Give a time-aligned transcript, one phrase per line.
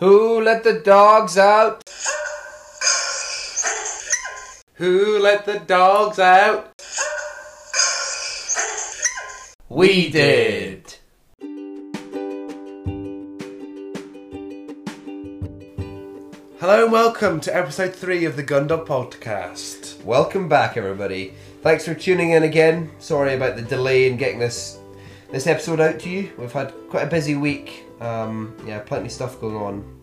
[0.00, 1.82] Who let the dogs out?
[4.76, 6.72] Who let the dogs out?
[9.68, 10.94] We did.
[16.60, 20.02] Hello and welcome to episode three of the Gundog Podcast.
[20.02, 21.34] Welcome back, everybody.
[21.60, 22.90] Thanks for tuning in again.
[23.00, 24.78] Sorry about the delay in getting this
[25.30, 26.32] this episode out to you.
[26.38, 27.79] We've had quite a busy week.
[28.00, 30.00] Um, yeah, plenty of stuff going on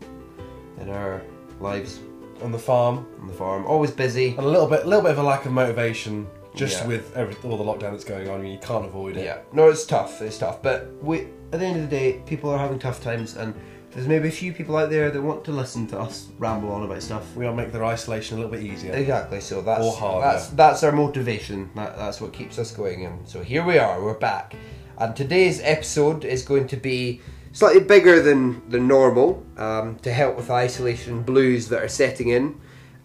[0.80, 1.22] in our
[1.60, 2.00] lives
[2.44, 3.66] On the farm, on the farm.
[3.66, 4.30] Always busy.
[4.30, 6.88] and a little bit, little bit of a lack of motivation, just Yeah.
[6.88, 8.46] with every, all the lockdown that's going on.
[8.46, 9.26] You can't avoid it.
[9.26, 10.22] Yeah, no, it's tough.
[10.22, 13.36] It's tough, but we at the end of the day, people are having tough times,
[13.38, 13.56] and
[13.92, 16.84] there's maybe a few people out there that want to listen to us ramble on
[16.84, 17.36] about stuff.
[17.36, 18.94] We will make their isolation a little bit easier.
[18.94, 19.40] Exactly.
[19.42, 20.28] So that's Or harder.
[20.28, 21.72] that's that's our motivation.
[21.76, 23.06] That, that's what keeps us going.
[23.06, 24.00] And so here we are.
[24.04, 24.56] We're back,
[25.00, 27.22] and today's episode is going to be
[27.58, 32.56] slightly bigger than than normal um, to help with isolation blues that are setting in,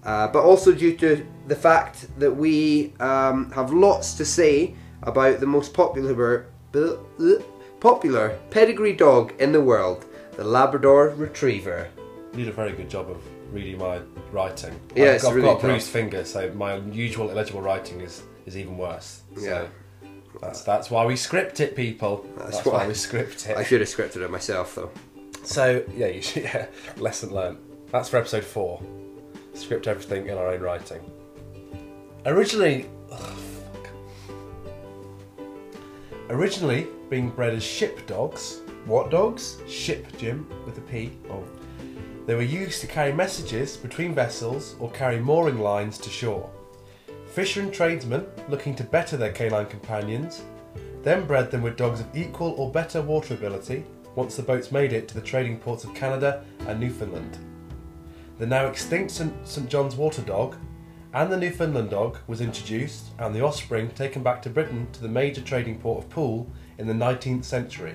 [0.04, 5.40] uh, but also due to the fact that we um, have lots to say about
[5.40, 6.46] the most popular
[7.80, 10.04] popular pedigree dog in the world,
[10.36, 11.88] the Labrador Retriever.
[12.32, 13.22] You did a very good job of
[13.52, 14.00] reading my
[14.32, 14.78] writing.
[14.94, 18.58] Yeah, I've, it's I've really got bruised fingers, so my usual illegible writing is is
[18.58, 19.22] even worse.
[19.34, 19.66] So Yeah.
[20.40, 22.26] That's that's why we script it, people.
[22.36, 23.56] That's That's, why- why we script it.
[23.56, 24.90] I should have scripted it myself though.
[25.44, 26.42] So yeah, you should.
[26.52, 26.66] Yeah,
[26.96, 27.58] lesson learned.
[27.90, 28.82] That's for episode four.
[29.54, 31.00] Script everything in our own writing.
[32.24, 33.88] Originally, ugh, fuck.
[36.30, 39.58] originally being bred as ship dogs, What dogs?
[39.68, 41.12] ship Jim with a P.
[41.30, 41.44] Oh,
[42.26, 46.48] they were used to carry messages between vessels or carry mooring lines to shore.
[47.32, 50.42] Fisher and tradesmen, looking to better their canine companions,
[51.02, 54.92] then bred them with dogs of equal or better water ability once the boats made
[54.92, 57.38] it to the trading ports of Canada and Newfoundland.
[58.36, 59.66] The now extinct St.
[59.70, 60.56] John's Water Dog
[61.14, 65.08] and the Newfoundland Dog was introduced and the offspring taken back to Britain to the
[65.08, 67.94] major trading port of Poole in the 19th century.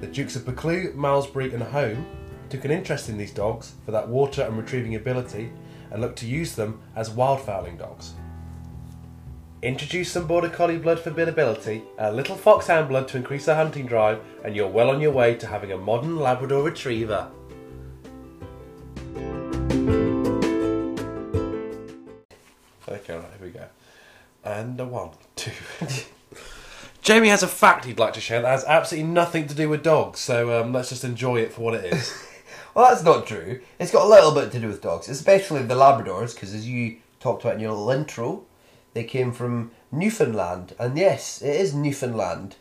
[0.00, 2.06] The Dukes of Buccleuch, Malmesbury, and Home
[2.48, 5.52] took an interest in these dogs for that water and retrieving ability
[5.90, 8.14] and looked to use them as wildfowling dogs.
[9.62, 13.84] Introduce some Border Collie blood for biddability, a little Foxhound blood to increase their hunting
[13.84, 17.30] drive, and you're well on your way to having a modern Labrador Retriever.
[22.88, 23.66] Okay, right, here we go.
[24.44, 25.52] And a one, two.
[27.02, 29.82] Jamie has a fact he'd like to share that has absolutely nothing to do with
[29.82, 32.26] dogs, so um, let's just enjoy it for what it is.
[32.72, 33.60] Well, that's not true.
[33.80, 36.98] It's got a little bit to do with dogs, especially the Labradors, because as you
[37.18, 38.44] talked about in your little intro,
[39.00, 40.74] they came from Newfoundland.
[40.78, 42.56] And yes, it is Newfoundland.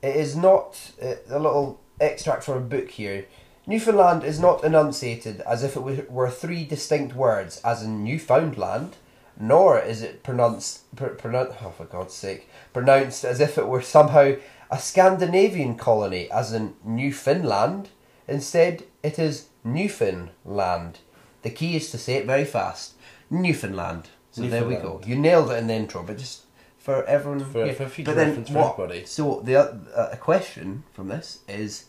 [0.00, 3.26] It is not uh, a little extract from a book here.
[3.66, 8.96] Newfoundland is not enunciated as if it were- three distinct words, as in Newfoundland,
[9.38, 14.36] nor is it pronounced, pr- oh, for God's sake, pronounced as if it were somehow
[14.70, 17.90] a Scandinavian colony, as in Newfoundland.
[18.26, 21.00] Instead, it is Newfoundland.
[21.42, 22.94] The key is to say it very fast.
[23.28, 24.08] Newfoundland.
[24.36, 25.00] So there we go.
[25.06, 26.42] You nailed it in the intro, but just
[26.78, 27.74] for everyone For- here.
[27.74, 29.04] for future But then what- everybody.
[29.06, 31.86] So the uh, a question from this is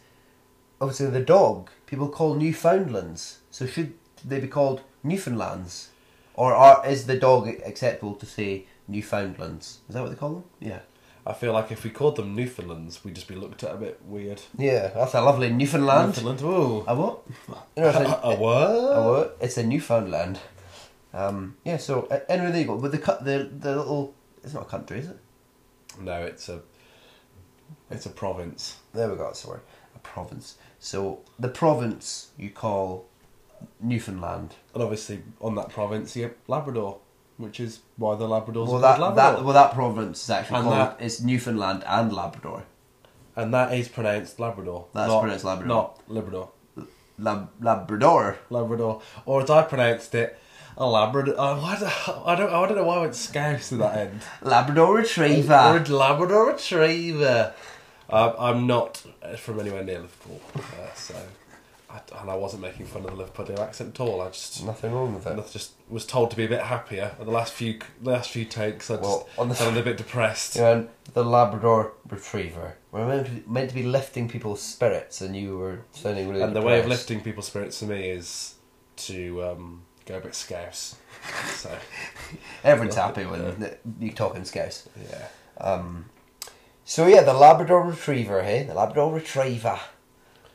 [0.81, 3.39] obviously the dog people call Newfoundlands.
[3.51, 3.93] So should
[4.25, 5.89] they be called Newfoundlands,
[6.35, 9.79] or are, is the dog acceptable to say Newfoundlands?
[9.87, 10.43] Is that what they call them?
[10.59, 10.79] Yeah.
[11.25, 13.99] I feel like if we called them Newfoundlands, we'd just be looked at a bit
[14.05, 14.41] weird.
[14.57, 16.15] Yeah, that's a lovely Newfoundland.
[16.23, 16.85] Newfoundland, ooh.
[16.87, 17.19] A what?
[17.75, 18.69] You know, it's a- A what?
[18.71, 19.37] a what?
[19.41, 20.39] It's a Newfoundland.
[21.17, 21.77] Um, yeah.
[21.77, 22.77] So uh, anyway, there you go.
[22.77, 24.13] But the cut, the the little.
[24.43, 25.17] It's not a country, is it?
[25.99, 26.61] No, it's a,
[27.89, 28.77] it's a province.
[28.93, 29.31] There we go.
[29.33, 29.59] Sorry,
[29.95, 30.57] a province.
[30.79, 33.07] So the province you call
[33.81, 34.55] Newfoundland.
[34.73, 36.99] And obviously, on that province, you have Labrador,
[37.37, 40.63] which is why the Labradors Well, that, called that well that province is actually And
[40.67, 42.63] called that- it's Newfoundland and Labrador.
[43.35, 44.85] and that is pronounced Labrador.
[44.93, 45.67] That's not- pronounced Labrador.
[45.75, 46.49] Not Labrador.
[47.19, 48.37] Lab, Labrador.
[48.51, 49.01] Labrador.
[49.25, 50.37] Or as I pronounced it,
[50.77, 51.35] a Labrador.
[51.37, 51.85] Oh, why do,
[52.25, 52.51] I don't.
[52.53, 54.21] I don't know why I went scouse to that end.
[54.41, 55.53] Labrador Or Retriever.
[55.53, 57.53] a Labrador Retriever.
[58.09, 59.03] Uh, I'm not
[59.37, 61.15] from anywhere near Liverpool, uh, so
[61.89, 64.21] I, and I wasn't making fun of the Liverpool accent at all.
[64.21, 65.51] I just Nothing wrong with I it.
[65.51, 67.11] just was told to be a bit happier.
[67.19, 69.97] At the last few last few takes, I just Well, on the- sounded a bit
[69.97, 70.55] depressed.
[70.55, 72.75] You know, the Labrador Retriever.
[72.93, 76.41] We're meant to, be, meant to be lifting people's spirits, and you were sounding really.
[76.43, 78.55] and the way of lifting people's spirits for me is
[78.97, 80.95] to um, go a bit scouse.
[81.49, 81.77] So
[82.63, 84.87] Everyone's happy when you're talking scouse.
[85.09, 85.27] yeah,
[85.59, 86.05] Um,
[86.85, 89.79] so yeah, the Labrador Retriever, hey, the Labrador Retriever.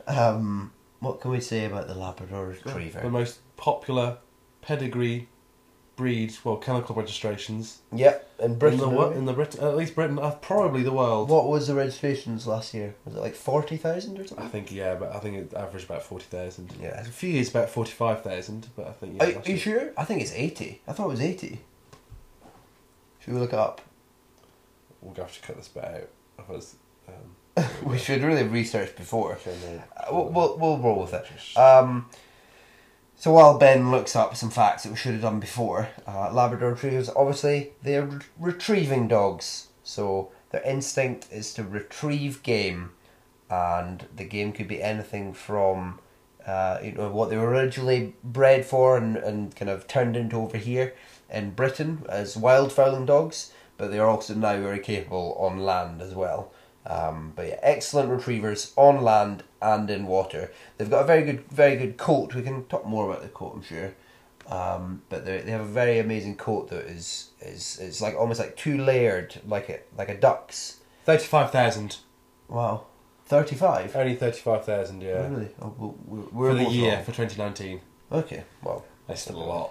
[0.06, 3.00] Um, what can we say about the Labrador Retriever?
[3.02, 4.18] The most popular
[4.62, 5.28] pedigree
[6.02, 8.80] breed, well, kennel club registrations Yep, in Britain.
[8.80, 11.28] in the in the Brit- at least Britain, uh, probably the world.
[11.30, 12.94] What was the registrations last year?
[13.04, 14.44] Was it like forty thousand or something?
[14.44, 16.72] I think yeah, but I think it averaged about forty thousand.
[16.80, 17.00] Yeah.
[17.00, 19.28] a few years about forty five thousand, but I think yeah.
[19.28, 19.92] Are, are you sure?
[19.96, 20.80] I think it's eighty.
[20.88, 21.60] I thought it was eighty.
[23.20, 23.80] Should we look it up?
[25.00, 26.08] We'll have to cut this bit out.
[26.38, 26.74] Otherwise,
[27.08, 29.38] um, we should really research before.
[29.46, 29.82] no.
[29.96, 31.56] Uh, we'll, we'll, we'll roll with it.
[31.56, 32.08] Um,
[33.22, 36.70] so while Ben looks up some facts that we should have done before, uh, Labrador
[36.70, 39.68] Retrievers obviously they're re- retrieving dogs.
[39.84, 42.90] So their instinct is to retrieve game,
[43.48, 46.00] and the game could be anything from
[46.44, 50.38] uh, you know what they were originally bred for and, and kind of turned into
[50.38, 50.92] over here
[51.30, 56.02] in Britain as wild fowling dogs, but they are also now very capable on land
[56.02, 56.50] as well.
[56.84, 60.50] Um, but yeah, excellent retrievers on land and in water.
[60.76, 62.34] They've got a very good, very good coat.
[62.34, 63.94] We can talk more about the coat, I'm sure.
[64.48, 68.40] Um, but they they have a very amazing coat that is is it's like almost
[68.40, 70.80] like two layered, like a like a duck's.
[71.04, 71.98] thirty five thousand.
[72.48, 72.86] Wow,
[73.26, 73.94] thirty five.
[73.94, 75.28] Only thirty five thousand, yeah.
[75.28, 75.48] Really?
[75.62, 77.04] Oh, we're, we're For the year wrong.
[77.04, 77.80] for twenty nineteen.
[78.10, 79.70] Okay, well, That's still a lot.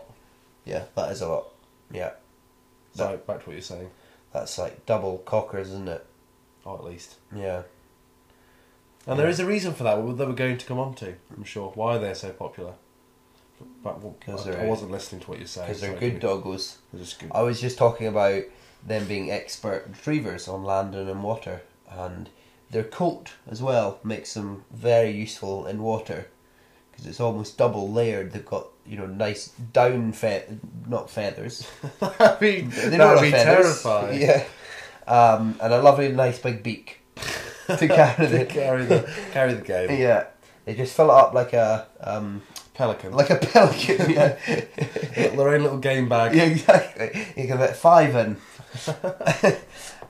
[0.65, 1.49] yeah, that is a lot.
[1.91, 2.11] Yeah,
[2.93, 3.91] So back to what you're saying.
[4.33, 6.05] that's like double cockers, isn't it?
[6.65, 7.15] Or at least.
[7.35, 7.63] Yeah.
[9.07, 11.43] And there is a reason for that that we're going to come on to, I'm
[11.43, 11.71] sure.
[11.73, 12.73] Why they're so popular.
[13.83, 15.67] But well, I, I wasn't listening to what you're saying.
[15.67, 16.77] Because they're so good doggos.
[16.91, 17.31] They're just good.
[17.33, 18.43] I was just talking about
[18.85, 22.29] them being expert retrievers on land and in water, and
[22.69, 26.27] their coat as well makes them very useful in water
[26.91, 28.31] because it's almost double layered.
[28.31, 30.45] They've got you know nice down fe-
[30.87, 31.67] not feathers.
[31.99, 33.81] that'd be, They don't that'd be feathers.
[33.83, 34.21] terrifying.
[34.27, 34.43] Yeah,
[35.11, 37.01] um, and a lovely nice big beak
[37.67, 39.99] to carry to the carry the carry the game.
[39.99, 40.27] yeah.
[40.65, 42.43] They just fill it up like a um,
[42.75, 43.13] Pelican.
[43.13, 44.11] like a pelican.
[44.11, 44.37] Yeah.
[45.15, 46.35] their own little game bag.
[46.35, 47.27] Yeah, exactly.
[47.35, 48.37] You can fit five in.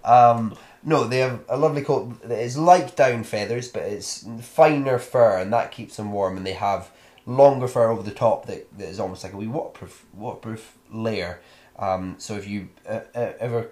[0.03, 4.99] um, no, they have a lovely coat that is like down feathers, but it's finer
[4.99, 6.37] fur, and that keeps them warm.
[6.37, 6.91] And they have
[7.25, 11.39] longer fur over the top that, that is almost like a wee waterproof waterproof layer.
[11.79, 13.71] Um, so if you uh, uh, ever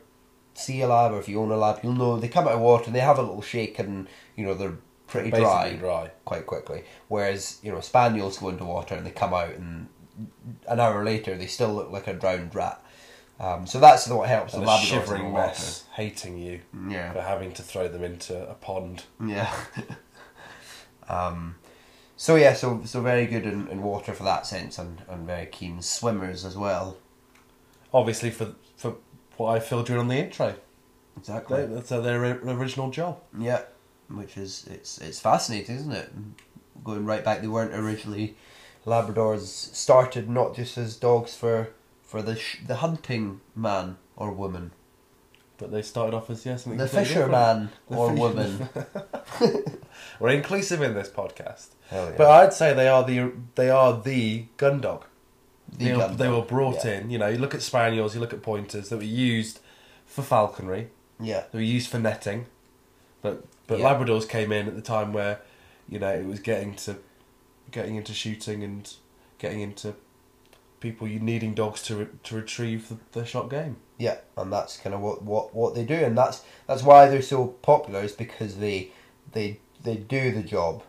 [0.59, 2.59] see a lab or if you own a lab, you'll know they come out of
[2.61, 4.77] water and they have a little shake, and you know they're
[5.07, 6.11] pretty dry Basically dry.
[6.25, 6.83] quite quickly.
[7.07, 9.87] Whereas you know spaniels go into water and they come out, and
[10.67, 12.83] an hour later they still look like a drowned rat.
[13.39, 15.47] Um, so that's what helps And the a Labradors in shivering water.
[15.47, 16.59] mess, hating you
[16.89, 17.13] Yeah.
[17.13, 19.03] for having to throw them into a pond.
[19.25, 19.49] Yeah.
[21.09, 21.55] um,
[22.17, 25.45] so yeah, so so very good in, in water for that sense, and, and very
[25.45, 26.97] keen swimmers as well.
[27.93, 28.53] Obviously, for
[29.39, 30.53] what I filled you in on the intro,
[31.17, 31.65] Exactly.
[31.65, 33.19] They- that's their original job.
[33.37, 33.61] Yeah,
[34.09, 36.09] which is it's it's fascinating, isn't it?
[36.83, 38.35] Going right back, they weren't originally
[38.85, 39.41] Labradors
[39.75, 41.69] started not just as dogs for
[42.03, 44.71] for the sh- the hunting man or woman,
[45.57, 48.69] But they started off as yes, the fisherman or fish- woman.
[50.19, 52.13] We're inclusive in this podcast, yeah.
[52.17, 55.05] but I'd say they are the they are the gun dog.
[55.77, 56.99] The they, were, they were brought yeah.
[56.99, 57.09] in.
[57.09, 59.59] You know, you look at spaniels, you look at pointers that were used
[60.05, 60.89] for falconry.
[61.19, 62.45] Yeah, They were used for netting,
[63.21, 63.93] but but Yeah.
[63.93, 65.41] Labradors came in at the time where,
[65.87, 66.95] you know, it was getting to,
[67.71, 68.91] getting into shooting and
[69.37, 69.93] getting into
[70.79, 73.75] people you needing dogs to re- to retrieve the, the shot game.
[73.97, 77.21] yeah, and that's kind of what, what, what they do, and that's that's why they're
[77.21, 78.89] so popular is because they
[79.33, 80.83] they they do the job.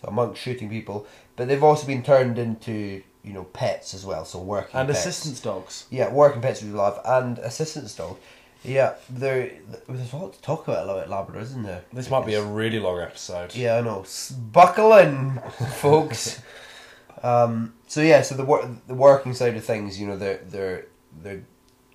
[0.00, 1.06] So amongst shooting people,
[1.36, 4.24] but they've also been turned into you know pets as well.
[4.24, 5.00] So working And pets.
[5.00, 5.86] assistance dogs.
[5.90, 8.16] Yeah, working pets we love and assistance dog.
[8.62, 9.52] Yeah, there.
[9.88, 11.82] There's a lot to talk about about Labrador, isn't there?
[11.92, 13.54] This might be a really long episode.
[13.54, 14.04] Yeah, I know.
[14.52, 15.40] Buckle in,
[15.78, 16.42] folks.
[17.22, 20.86] um, so yeah, so the wor- the working side of things, you know, their their
[21.22, 21.42] their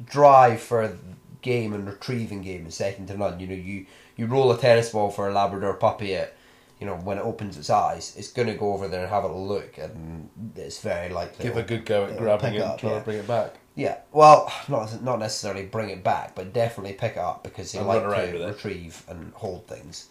[0.03, 0.98] drive for
[1.41, 3.39] game and retrieving game is second to none.
[3.39, 6.35] You know, you you roll a tennis ball for a Labrador puppy at,
[6.79, 9.32] you know, when it opens its eyes, it's gonna go over there and have a
[9.32, 13.00] look, and it's very likely Give a good go at grabbing it and trying yeah.
[13.00, 13.55] to bring it back.
[13.75, 17.79] Yeah, well, not not necessarily bring it back, but definitely pick it up because they
[17.79, 18.46] And like to it.
[18.48, 20.08] retrieve and hold things.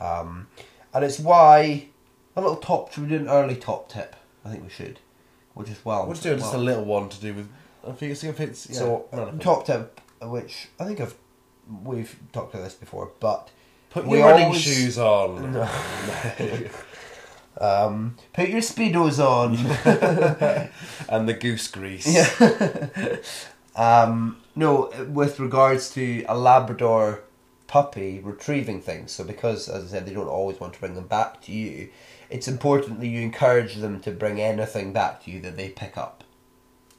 [0.00, 0.48] Um,
[0.92, 1.88] and it's why
[2.36, 2.92] a little top.
[2.92, 4.16] Should we do an early top tip?
[4.44, 5.00] I think we should.
[5.54, 6.04] We'll just well.
[6.04, 7.48] We'll just do just a little one to do with.
[7.86, 11.14] I think it's if it's yeah, so top tip, which I think I've
[11.82, 13.50] we've talked about this before, but
[13.96, 15.56] Put we your running always- shoes on.
[17.58, 19.56] um, put your speedos on.
[21.08, 22.06] and the goose grease.
[22.06, 23.16] Yeah.
[23.74, 27.22] um, no, with regards to a Labrador
[27.68, 31.06] puppy retrieving things, so because, as I said, they don't always want to bring them
[31.06, 31.88] back to you,
[32.28, 35.96] it's important that you encourage them to bring anything back to you that they pick
[35.96, 36.22] up,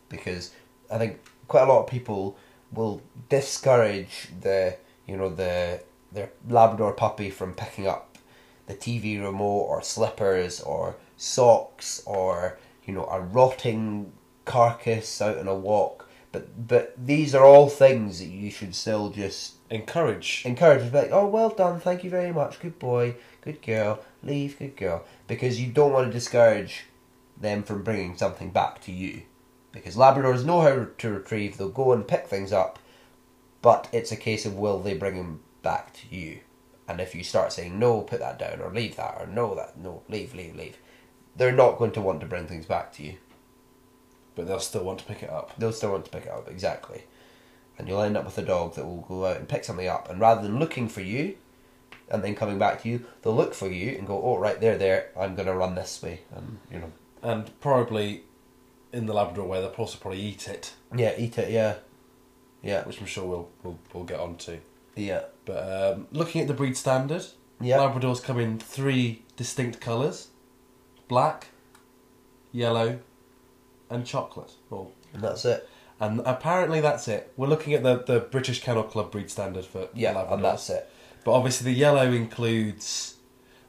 [0.10, 0.50] because
[0.90, 2.40] I think quite a lot of people
[2.72, 8.18] will discourage the you know the their Labrador puppy from picking up
[8.68, 14.12] the TV remote or slippers or socks or you know a rotting
[14.46, 16.08] carcass out on a walk.
[16.32, 20.44] But but these are all things that you should still just Encourage.
[20.46, 20.92] encourage.
[20.92, 24.78] be Like oh well done, thank you very much, good boy, good girl, leave, good
[24.78, 26.86] girl, because you don't want to discourage
[27.40, 29.24] them from bringing something back to you.
[29.72, 32.80] Because Labradors know how to retrieve, they'll go and pick things up,
[33.62, 36.32] but it's a case of will they bring them back to you.
[36.88, 39.78] And if you start saying no, put that down, or leave that, or no, that,
[39.86, 40.78] no, leave, leave, leave,
[41.38, 43.16] they're not going to want to bring things back to you.
[44.36, 45.48] but they'll still want to pick it up.
[45.58, 47.02] They'll still want to pick it up, exactly.
[47.78, 50.10] And you'll end up with a dog that will go out and pick something up,
[50.10, 51.36] and rather than looking for you
[52.10, 54.78] and then coming back to you, they'll look for you and go, oh, right, there,
[54.78, 56.22] there, I'm going to run this way.
[56.36, 58.24] And, you know, And probably
[58.94, 61.74] in the Labrador way, they'll also probably eat it, yeah, eat it, yeah.
[62.64, 64.60] Yeah, which I'm sure we'll we'll, we'll get onto.
[64.96, 65.24] yeah.
[65.48, 67.24] But um, looking at the breed standard,
[67.60, 67.78] Yeah.
[67.80, 70.28] Labradors come in three distinct colours:
[71.08, 71.48] black,
[72.52, 73.00] yellow,
[73.90, 74.52] and chocolate.
[74.70, 75.68] Well, And that's it.
[76.00, 77.32] and apparently that's it.
[77.38, 80.34] We're looking at the, the British Kennel Club breed standard for Yeah, Labradors.
[80.34, 80.90] and that's it.
[81.24, 83.16] But obviously the yellow includes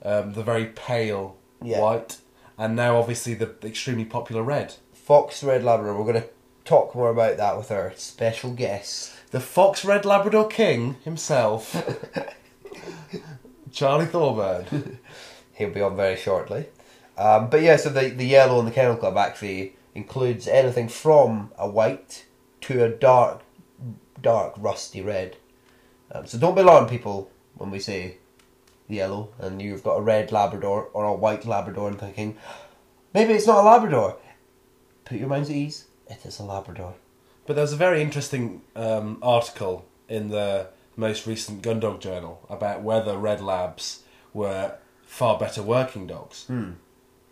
[0.04, 1.80] um, the very pale Yeah.
[1.80, 2.18] white,
[2.58, 4.74] and now obviously the extremely popular red.
[4.92, 6.28] Fox Red Labrador, we're going to
[6.64, 9.12] talk more about that with our special guest.
[9.30, 11.76] The Fox Red Labrador King himself,
[13.70, 14.98] Charlie Thorburn.
[15.52, 16.68] He'll be on very shortly.
[17.18, 21.50] Um, but yeah, so the, the yellow in the Kennel Club actually includes anything from
[21.58, 22.24] a white
[22.62, 23.42] to a dark,
[24.22, 25.36] dark rusty red.
[26.10, 28.16] Um, so don't be alarmed, people, when we say
[28.88, 32.38] yellow and you've got a red Labrador or a white Labrador and thinking,
[33.12, 34.16] maybe it's not a Labrador.
[35.04, 36.94] Put your minds at ease, it is a Labrador.
[37.48, 42.82] But there was a very interesting um, article in the most recent Gundog Journal about
[42.82, 44.02] whether red labs
[44.34, 44.74] were
[45.06, 46.72] far better working dogs Hmm.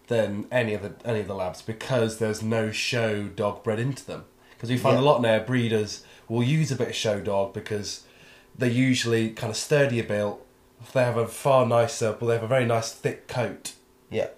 [0.06, 4.06] than any of the any of the labs because there's no show dog bred into
[4.06, 4.24] them.
[4.54, 5.02] Because we find Yeah.
[5.02, 8.04] a lot now breeders will use a bit of show dog because
[8.56, 10.40] they're usually kind of sturdier built.
[10.94, 13.72] They have a far nicer, well, they have a very nice thick coat
[14.10, 14.28] Yeah.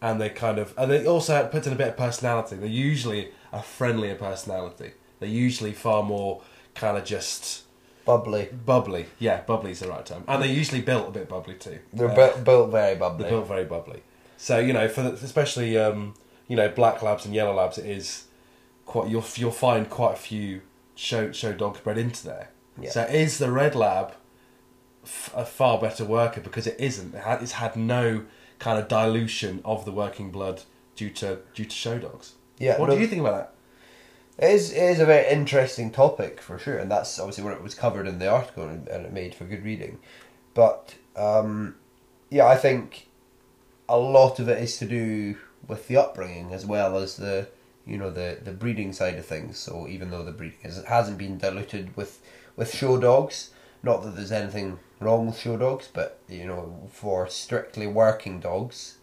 [0.00, 2.56] and they kind of and they also put in a bit of personality.
[2.56, 4.92] They're usually a friendlier personality.
[5.20, 6.42] They're usually far more
[6.74, 7.62] kind of just
[8.04, 8.48] Bubbly.
[8.64, 9.06] bubbly.
[9.18, 10.24] Yeah, bubbly is the right term.
[10.28, 11.78] And they're usually built a bit bubbly too.
[11.92, 13.22] They're Uh, bu- built very bubbly.
[13.22, 14.02] they're built very bubbly.
[14.36, 16.14] So you know, for the, especially um,
[16.46, 18.24] you know black labs and yellow labs, it is
[18.84, 20.60] quite you'll you'll find quite a few
[20.94, 22.50] show show dogs bred into there.
[22.80, 22.90] Yeah.
[22.90, 24.12] So is the red lab
[25.04, 27.14] f- a far better worker because it isn't?
[27.14, 28.24] It ha- it's had no
[28.58, 30.62] kind of dilution of the working blood
[30.94, 32.34] due to due to show dogs.
[32.58, 33.52] Yeah, What no- do you think about that?
[34.38, 37.62] It is, it is a very interesting topic for sure, and that's obviously what it
[37.62, 39.98] was covered in the article, and, and it made for good reading.
[40.52, 41.76] But um,
[42.30, 43.08] yeah, I think
[43.88, 47.48] a lot of it is to do with the upbringing as well as the
[47.86, 49.58] you know the the breeding side of things.
[49.58, 52.20] So even though the breeding is, hasn't been diluted with
[52.56, 53.50] with show dogs,
[53.82, 58.98] not that there's anything wrong with show dogs, but you know for strictly working dogs,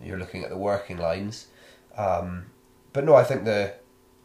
[0.00, 1.48] you're looking at the working lines.
[1.96, 2.46] Um,
[2.92, 3.74] but no, I think the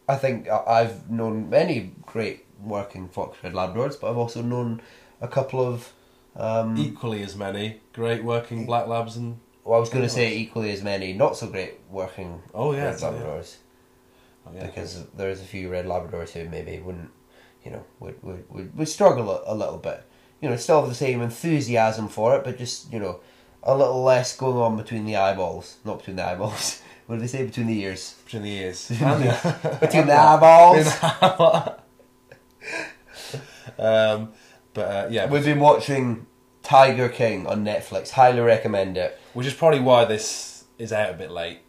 [0.08, 4.80] I think I've known many great working fox red labradors, but I've also known
[5.20, 5.92] a couple of.
[6.36, 10.34] Um, Equally as many great working black labs and well, I was going to say
[10.36, 13.18] equally as many not so great working Oh, yeah, red so, yeah.
[13.18, 13.56] labradors
[14.46, 14.66] oh, yeah.
[14.66, 17.10] because there's a few red labradors who maybe wouldn't,
[17.64, 20.04] you know, would would, would, would struggle a, a little bit.
[20.40, 23.20] You know, still have the same enthusiasm for it, but just you know,
[23.62, 26.80] a little less going on between the eyeballs, not between the eyeballs.
[27.08, 28.16] What do they say between the ears?
[28.26, 28.86] between the ears.
[29.80, 30.86] Between the eyeballs.
[33.78, 34.28] um,
[34.74, 36.26] but uh, yeah, We've been watching
[36.62, 38.10] Tiger King on Netflix.
[38.10, 39.18] Highly recommend it.
[39.32, 41.60] which is probably why this is out a bit late.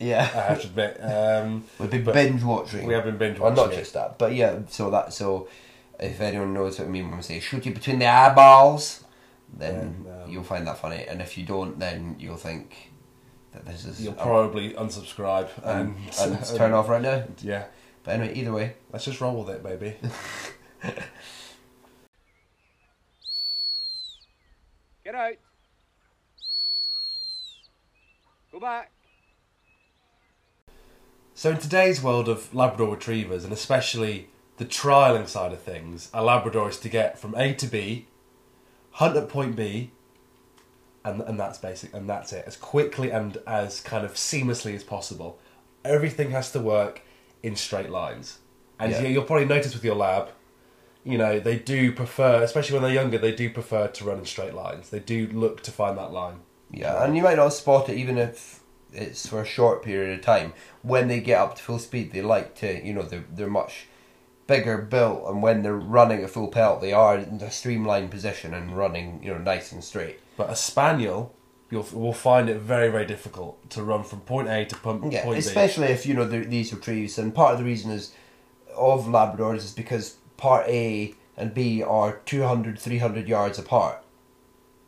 [0.00, 0.98] Yeah, I have to admit.
[1.00, 2.84] Um, we've been binge watching.
[2.84, 3.54] we have been binge watching.
[3.56, 4.62] Well, not just that, but yeah.
[4.68, 5.46] So that so,
[6.00, 9.04] if anyone knows what I mean when we say shoot you between the eyeballs,
[9.56, 11.04] then Yeah, um, you'll find that funny.
[11.06, 12.87] And if you don't, then you'll think
[13.64, 17.24] that this is You'll a- probably unsubscribe and, and, and turn off right now.
[17.42, 17.64] Yeah,
[18.04, 19.96] But anyway, either way, let's just roll with it, baby.
[25.04, 25.34] Get out.
[28.52, 28.90] Go back.
[31.34, 36.22] So in today's world of Labrador retrievers, and especially the trialing side of things, a
[36.22, 38.06] Labrador is to get from A to B,
[38.92, 39.92] hunt at point B,
[41.04, 42.44] and and that's basic, and that's it.
[42.46, 45.38] As quickly and as kind of seamlessly as possible.
[45.84, 47.02] Everything has to work
[47.42, 48.38] in straight lines,
[48.78, 49.00] and Yeah.
[49.02, 50.30] you- you'll probably notice with your lab.
[51.04, 54.26] You know, they do prefer, especially when they're younger, they do prefer to run in
[54.26, 54.90] straight lines.
[54.90, 56.40] They do look to find that line.
[56.70, 58.60] Yeah, and you might not spot it even if
[58.92, 60.52] it's for a short period of time.
[60.82, 63.86] When they get up to full speed, they like to, you know, they're, they're much
[64.46, 68.52] bigger built, and when they're running at full pelt, they are in a streamlined position
[68.52, 70.18] and running, you know, nice and straight.
[70.38, 71.34] But a spaniel,
[71.68, 75.24] you'll will find it very very difficult to run from point A to point, Yeah,
[75.24, 75.40] point B.
[75.40, 78.12] especially if you know they're- these retrieves, and part of the reason is
[78.76, 83.98] of Labradors is because part A and B are 200, 300 yards apart,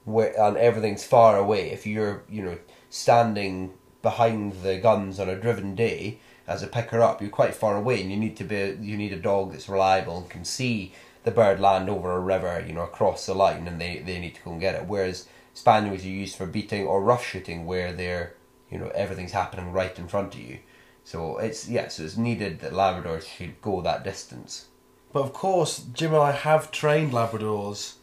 [0.05, 1.71] where and everything's far away.
[1.73, 7.03] If you're you know standing behind the guns on a driven day as a picker
[7.03, 9.69] up, you're quite far away, and you need to be you need a dog that's
[9.69, 10.93] reliable and can see
[11.25, 14.37] the bird land over a river, you know, across the line, and they they need
[14.37, 14.87] to go and get it.
[14.87, 18.35] Whereas spaniels are used for beating or rough shooting, where they're
[18.71, 20.59] you know everything's happening right in front of you.
[21.05, 24.67] So it's yeah, so it's needed that Labradors should go that distance.
[25.13, 27.95] But of course, Jim and I have trained Labradors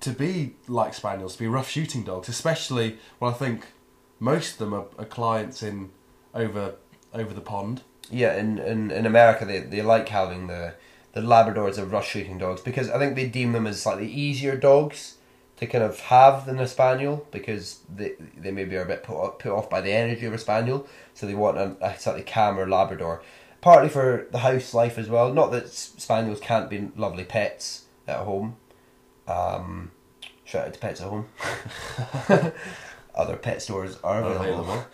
[0.00, 2.28] to be like spaniels, to be rough shooting dogs.
[2.28, 3.66] Especially when I think
[4.18, 5.90] most of them are, are clients in
[6.34, 6.76] over
[7.12, 7.82] over the pond.
[8.10, 10.74] Yeah, in, in, in America they, they like having the
[11.12, 14.56] the Labradors as rough shooting dogs because I think they deem them as slightly easier
[14.56, 15.16] dogs
[15.60, 19.14] to kind of have than a spaniel because they they maybe are a bit put
[19.14, 22.22] off, put off by the energy of a spaniel, so they want a, a slightly
[22.22, 23.22] calmer Labrador.
[23.60, 25.34] Partly for the house life as well.
[25.34, 28.56] Not that spaniels can't be lovely pets at home.
[29.28, 29.90] Um,
[30.44, 31.28] shout out to Pets at Home.
[33.14, 34.86] Other pet stores are available.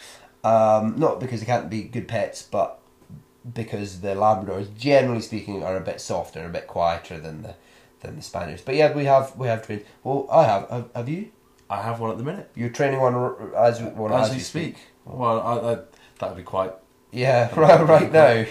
[0.43, 2.81] Um, not because they can't be good pets, but
[3.55, 7.55] because the Labradors, generally speaking, are a bit softer a bit quieter than the
[8.01, 8.61] than the spaniels.
[8.63, 9.85] But yeah, we have we have trained.
[10.05, 10.69] Well, I have.
[10.71, 11.31] Have, have you?
[11.69, 12.51] I have one at the minute.
[12.55, 14.77] You're training one r- as one as, as, we we speak.
[15.05, 15.75] Well, I, I,
[16.19, 16.73] that would be quite.
[17.11, 18.45] Yeah, right, right now.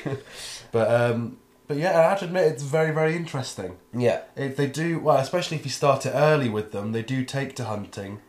[0.72, 1.38] But um,
[1.68, 3.78] but yeah, I have to admit it's very very interesting.
[3.94, 7.24] yeah, If they do well, especially if you start it early with them, they do
[7.24, 8.20] take to hunting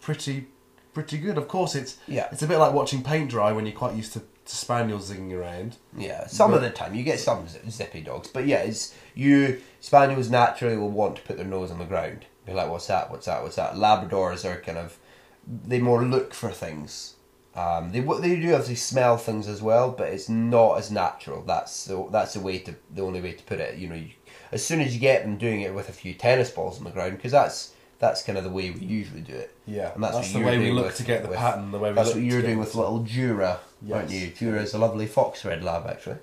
[0.00, 0.46] pretty
[0.94, 1.36] pretty good.
[1.36, 2.28] Of course, it's Yeah.
[2.32, 5.76] it's a bit like watching paint dry when you're quite used to spaniels zigging around.
[5.96, 6.26] yeah.
[6.26, 9.60] Some of the time you get some zippy dogs, but yeah, it's you.
[9.80, 12.24] Spaniels naturally will want to put their nose on the ground.
[12.46, 13.10] You're like, what's that?
[13.10, 13.42] What's that?
[13.42, 13.74] What's that?
[13.74, 14.98] Labradors are kind of
[15.46, 17.14] they more look for things.
[17.54, 21.42] Um, they they do obviously smell things as well, but it's not as natural.
[21.42, 23.78] That's the that's the way to the only way to put it.
[23.78, 24.10] You know, you,
[24.52, 26.90] as soon as you get them doing it with a few tennis balls on the
[26.90, 29.56] ground, because that's that's kind of the way we usually do it.
[29.66, 31.78] Yeah, and that's, that's the way we look with- to get the with- pattern, the
[31.78, 33.58] way we That's what you're doing with little Jura,
[33.92, 34.28] aren't you?
[34.28, 36.18] Jura is a lovely fox red lab, actually.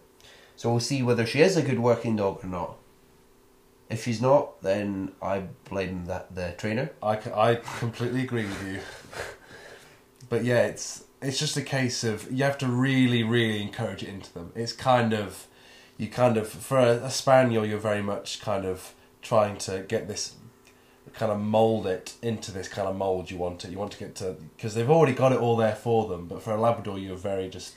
[0.56, 2.78] So we'll see whether she is a good working dog or not.
[3.90, 6.92] If she's not, then I blame that the trainer.
[7.02, 8.80] I, I completely agree with you.
[10.30, 14.10] But yeah, it's it's just a case of you have to really, really encourage it
[14.10, 14.52] into them.
[14.56, 15.48] It's kind of
[15.98, 20.08] you kind of for a, a spaniel, you're very much kind of trying to get
[20.08, 20.36] this
[21.14, 23.72] kind of mold it into this kind of mold you want it.
[23.72, 26.28] You want to get to because they've already got it all there for them.
[26.28, 27.76] But for a Labrador, you're very just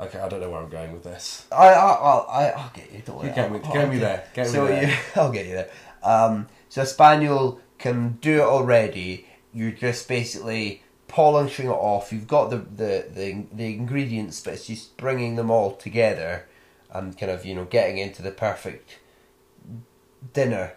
[0.00, 0.18] okay.
[0.18, 1.46] I don't know where I'm going with this.
[1.50, 3.02] I, I, I'll, I, I'll get you.
[3.04, 3.28] Don't worry.
[3.28, 4.88] You get me- I'll- get I'll me there, get me so there.
[4.88, 5.70] You, I'll get you there.
[6.02, 9.26] Um, so a spaniel can do it already.
[9.52, 12.12] You're just basically polishing it off.
[12.12, 16.46] You've got the, the, the, the ingredients, but it's just bringing them all together
[16.92, 18.98] and kind of you know getting into the perfect
[20.32, 20.74] dinner.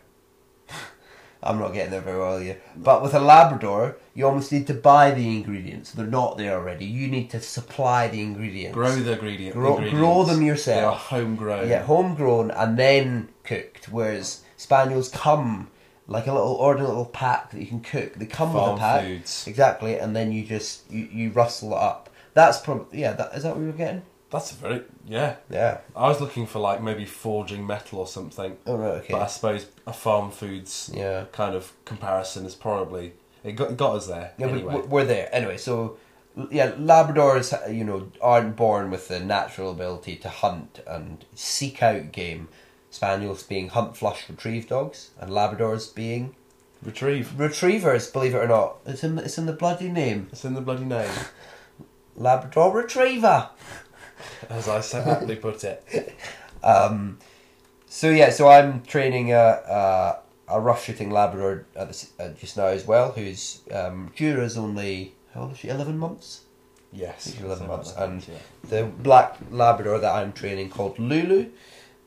[1.44, 2.62] I'm not getting there very well here.
[2.76, 5.92] But with a Labrador, you almost need to buy the ingredients.
[5.92, 6.86] They're not there already.
[6.86, 8.76] You need to supply the ingredients.
[8.76, 9.54] Grow the ingredient.
[9.56, 10.00] Grow- ingredients.
[10.00, 10.98] grow them They are yourself.
[11.08, 11.68] homegrown.
[11.70, 13.90] Yeah, homegrown and then cooked.
[13.90, 15.72] Whereas spaniels come
[16.08, 18.14] like a little ordinary little pack that you can cook.
[18.16, 19.46] They come with a pack, foods.
[19.48, 22.10] exactly, and then you just you, you rustle it up.
[22.34, 23.14] That's probably yeah.
[23.14, 24.04] That is that what you were getting?
[24.32, 25.36] That's a very yeah.
[25.50, 25.80] Yeah.
[25.96, 28.58] I was looking for like maybe forging metal or something.
[28.66, 28.94] Oh right.
[29.02, 29.14] Okay.
[29.14, 31.26] But I suppose a farm foods Yeah.
[31.32, 33.14] kind of comparison is probably
[33.44, 34.72] it got, it got us there Yeah, anyway.
[34.74, 35.58] but we're there anyway.
[35.58, 35.98] So,
[36.50, 42.12] yeah, Labradors, you know, aren't born with the natural ability to hunt and seek out
[42.12, 42.48] game.
[42.92, 46.36] Spaniels being hunt, flush, retrieve dogs, and Labradors being
[46.84, 47.38] Retrieve.
[47.40, 48.10] retrievers.
[48.12, 50.28] Believe it or not, it's in it's in the bloody name.
[50.32, 51.10] It's in the bloody name,
[52.16, 53.50] Labrador Retriever.
[54.50, 56.16] as I so aptly put it.
[56.64, 57.18] Um,
[57.88, 62.56] so yeah, so I'm training a a, a rough shooting Labrador at the, uh, just
[62.56, 65.70] now as well, who's um, Jura's only how old is she?
[65.70, 66.42] Eleven months.
[66.94, 67.36] Yes.
[67.42, 68.38] 11 months, and think,
[68.70, 71.50] the black Labrador that I'm training called Lulu,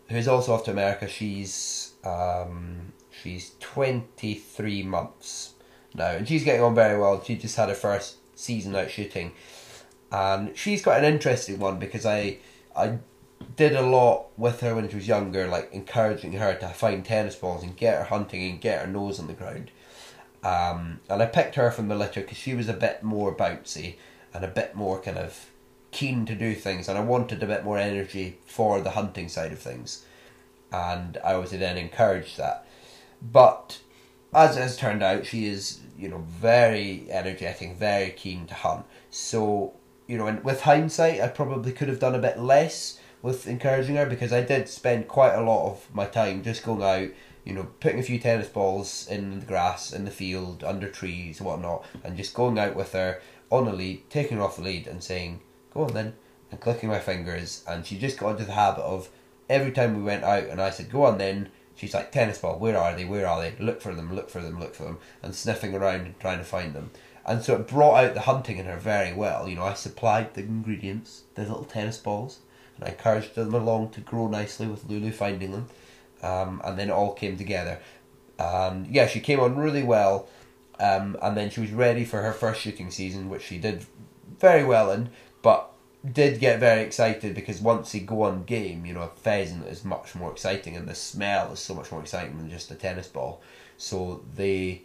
[0.08, 1.08] who's also off to America.
[1.08, 5.54] She's um, she's twenty three months.
[5.94, 7.22] now, and she's getting on very well.
[7.24, 9.32] She just had her first season out shooting,
[10.14, 12.38] and she's quite an interesting one because I
[12.76, 12.98] I
[13.56, 17.34] did a lot with her when she was younger, like encouraging her to find tennis
[17.34, 19.72] balls and get her hunting and get her nose on the ground.
[20.44, 23.96] Um, and I picked her from the litter because she was a bit more bouncy
[24.32, 25.50] and a bit more kind of
[25.90, 29.52] keen to do things, and I wanted a bit more energy for the hunting side
[29.52, 30.04] of things,
[30.72, 32.66] and I was then encouraged that.
[33.20, 33.80] But
[34.32, 38.84] as it has turned out, she is you know very energetic, very keen to hunt.
[39.10, 39.74] So
[40.06, 43.96] you know, and with hindsight, I probably could have done a bit less with encouraging
[43.96, 47.14] her because I did spend quite a lot of my time just going out,
[47.44, 51.40] you know, putting a few tennis balls in the grass, in the field, under trees,
[51.40, 54.86] whatnot, and just going out with her on a lead, taking her off the lead,
[54.86, 55.40] and saying,
[55.72, 56.14] "Go on then,"
[56.50, 59.08] and clicking my fingers, and she just got into the habit of
[59.48, 62.60] every time we went out, and I said, "Go on then." She's like, tennis ball,
[62.60, 63.04] where are they?
[63.04, 63.56] Where are they?
[63.58, 66.44] Look for them, look for them, look for them, and sniffing around and trying to
[66.44, 66.92] find them.
[67.26, 69.48] And so it brought out the hunting in her very well.
[69.48, 72.40] You know, I supplied the ingredients, the little tennis balls,
[72.76, 75.66] and I encouraged them along to grow nicely with Lulu finding them.
[76.22, 77.80] Um, and then it all came together.
[78.38, 80.28] And yeah, she came on really well.
[80.78, 83.86] Um, and then she was ready for her first shooting season, which she did
[84.40, 85.10] very well in,
[85.40, 85.70] but
[86.10, 89.84] did get very excited because once you go on game, you know, a pheasant is
[89.84, 93.08] much more exciting and the smell is so much more exciting than just a tennis
[93.08, 93.40] ball.
[93.78, 94.82] So they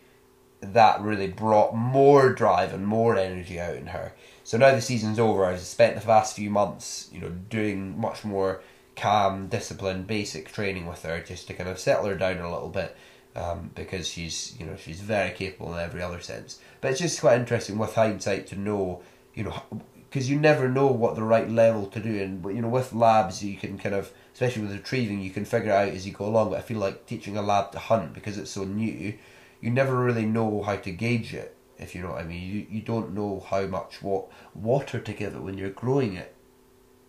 [0.62, 4.14] that really brought more drive and more energy out in her.
[4.44, 8.26] So now the season's over, I've spent the past few months, you know, doing much
[8.26, 8.62] more
[8.96, 12.70] calm, disciplined, basic training with her just to kind of settle her down a little
[12.70, 12.96] bit.
[13.36, 16.60] Um, because she's, you know, she's very capable in every other sense.
[16.82, 19.02] But it's just quite interesting with hindsight to know,
[19.36, 19.64] you know,
[20.10, 22.22] because you never know what the right level to do.
[22.22, 25.72] And you know, with labs, you can kind of, especially with retrieving, you can figure
[25.72, 26.50] out as you go along.
[26.50, 29.14] But I feel like teaching a lab to hunt because it's so new,
[29.62, 31.56] you never really know how to gauge it.
[31.78, 35.14] If you know what I mean, you you don't know how much what water to
[35.14, 36.36] give it when you're growing it.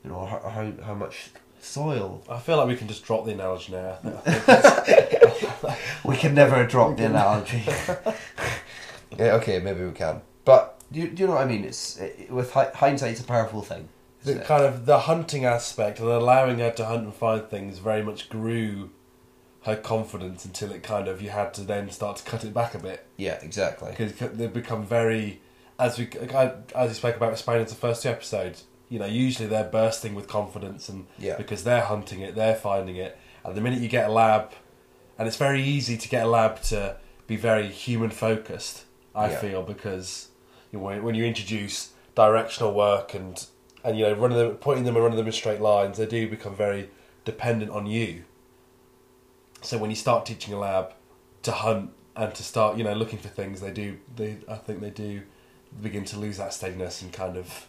[0.04, 2.22] You know how how, how much soil.
[2.28, 3.98] I feel like we can just drop the analogy now.
[6.04, 7.62] We can never drop the analogy.
[9.18, 10.22] yeah, okay, maybe we can.
[10.44, 11.64] But do you, do you know what I mean?
[11.64, 13.88] It's it, with hi- hindsight, it's a powerful thing.
[14.24, 14.44] the it?
[14.44, 18.28] kind of the hunting aspect and allowing her to hunt and find things very much
[18.28, 18.90] grew
[19.62, 22.74] her confidence until it kind of you had to then start to cut it back
[22.74, 23.90] a bit Yeah, exactly.
[23.96, 25.40] because they become very
[25.78, 26.08] as we
[26.74, 28.64] as we spoke about with spaniels the first two episodes.
[28.88, 31.36] You know, usually they're bursting with confidence and Yeah.
[31.36, 34.50] because they're hunting it, they're finding it, and the minute you get a lab,
[35.18, 36.96] and it's very easy to get a lab to
[37.26, 38.84] be very human focused.
[39.14, 39.38] I Yeah.
[39.40, 40.28] feel because
[40.72, 43.46] you know, when when you introduce directional work and
[43.84, 46.28] and you know running them, pointing them and running them in straight lines, they do
[46.28, 46.90] become very
[47.24, 48.24] dependent on you.
[49.62, 50.94] So when you start teaching a lab
[51.42, 53.98] to hunt and to start, you know, looking for things, they do.
[54.16, 55.22] They, I think they do
[55.80, 57.66] begin to lose that steadiness and kind of.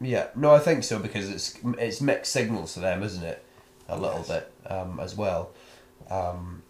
[0.00, 3.44] Yeah, no, I think so because it's it's mixed signals to them, isn't it?
[3.88, 4.28] A little Yes.
[4.28, 5.50] bit um, as well.
[6.10, 6.62] Um,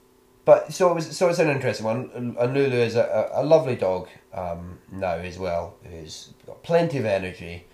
[0.45, 2.11] but so it was so it's an interesting one.
[2.15, 5.77] And Lulu is a, a, lovely dog um, now as well.
[5.85, 7.67] Who's got plenty of energy.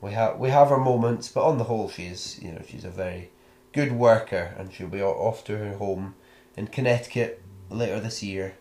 [0.00, 2.90] We have we have our moments, but on the whole, she's you know she's a
[2.90, 3.30] very
[3.76, 6.14] good worker, and she'll be off to her home
[6.56, 8.56] in Connecticut later this year.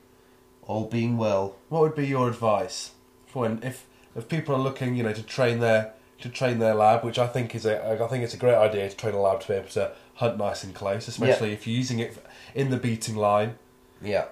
[0.68, 1.56] All being well.
[1.70, 2.92] What would be your advice
[3.26, 6.76] for when if if people are looking, you know, to train their to train their
[6.76, 9.22] lab, which I think is a I think it's a great idea to train a
[9.22, 12.18] lab to be able to hunt nice and close, especially if you're using it
[12.54, 13.56] in the beating line.
[14.02, 14.26] Yeah.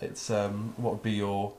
[0.00, 1.54] It's um, what would be your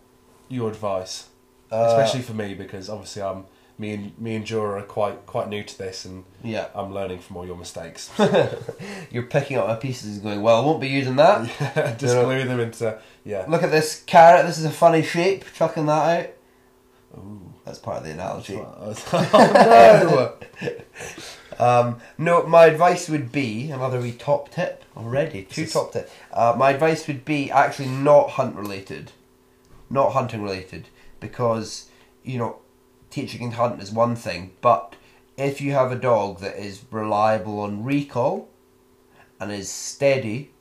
[0.50, 1.28] your advice,
[1.72, 3.46] Uh, especially for me because obviously I'm
[3.78, 6.68] me and me and Jura are quite quite new to this and Yeah.
[6.76, 8.12] I'm learning from all your mistakes.
[9.12, 11.98] You're picking up my pieces and going, well, I won't be using that.
[12.00, 13.46] Just glue them into yeah.
[13.48, 14.46] Look at this carrot.
[14.46, 15.46] This is a funny shape.
[15.54, 16.30] Chucking that out.
[17.18, 17.54] Ooh.
[17.66, 18.60] That's part of the analogy.
[18.60, 18.94] oh
[19.54, 20.34] no!
[21.60, 25.44] Um, no, my advice would be another wee top tip already.
[25.44, 26.12] Two This top tips.
[26.32, 29.12] Uh, my advice would be actually not hunt related,
[29.90, 30.88] not hunting related,
[31.20, 31.90] because
[32.24, 32.58] you know,
[33.14, 34.96] teaching and hunt is one thing, but
[35.38, 38.50] if you have a dog that is reliable on recall
[39.40, 40.52] and is steady,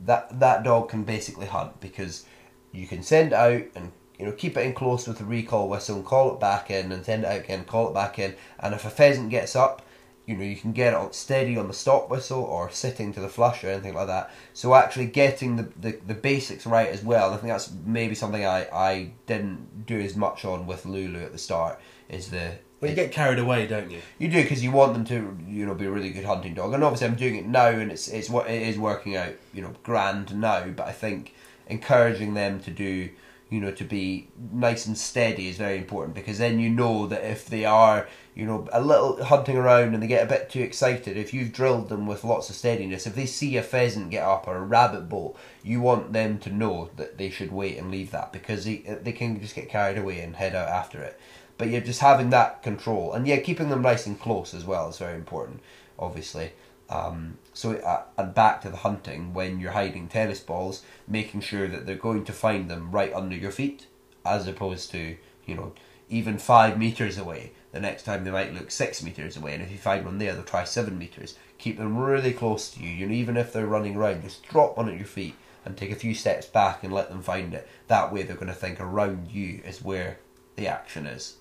[0.00, 2.24] that that dog can basically hunt because
[2.72, 5.68] you can send it out and you know keep it in close with the recall
[5.68, 8.34] whistle and call it back in and send it out again, call it back in,
[8.60, 9.83] and if a pheasant gets up,
[10.26, 13.20] you know you can get it on steady on the stop whistle or sitting to
[13.20, 14.30] the flush or anything like that.
[14.54, 17.32] So actually getting the, the, the basics right as well.
[17.32, 21.32] I think that's maybe something I, I didn't do as much on with Lulu at
[21.32, 21.78] the start.
[22.08, 24.00] Is the Well, you get carried away, don't you?
[24.18, 26.72] you do because you want them to, you know, be a really good hunting dog,
[26.74, 29.62] and obviously I'm doing it now, and it's it's what it is working out, you
[29.62, 30.68] know, grand now.
[30.68, 31.34] But I think
[31.66, 33.08] encouraging them to do,
[33.50, 37.24] you know, to be nice and steady is very important because then you know that
[37.24, 40.60] if they are, you know, a little hunting around and they get a bit too
[40.60, 44.24] excited, if you've drilled them with lots of steadiness, if they see a pheasant get
[44.24, 47.90] up or a rabbit bolt, you want them to know that they should wait and
[47.90, 51.18] leave that because they, they can just get carried away and head out after it.
[51.58, 54.88] But you're just having that control and yeah, keeping them nice and close as well
[54.88, 55.60] is very important,
[55.96, 56.52] obviously.
[56.90, 61.68] Um, so uh, and back to the hunting when you're hiding tennis balls, making sure
[61.68, 63.86] that they're going to find them right under your feet,
[64.24, 65.16] as opposed to
[65.46, 65.72] you know
[66.10, 67.52] even five meters away.
[67.74, 70.32] The next time they might look six meters away, and if you find one there,
[70.32, 71.36] they'll try seven meters.
[71.58, 72.88] Keep them really close to you.
[72.88, 75.34] You know, even if they're running around, just drop one at your feet
[75.64, 77.66] and take a few steps back and let them find it.
[77.88, 80.18] That way, they're going to think around you is where
[80.54, 81.34] the action is.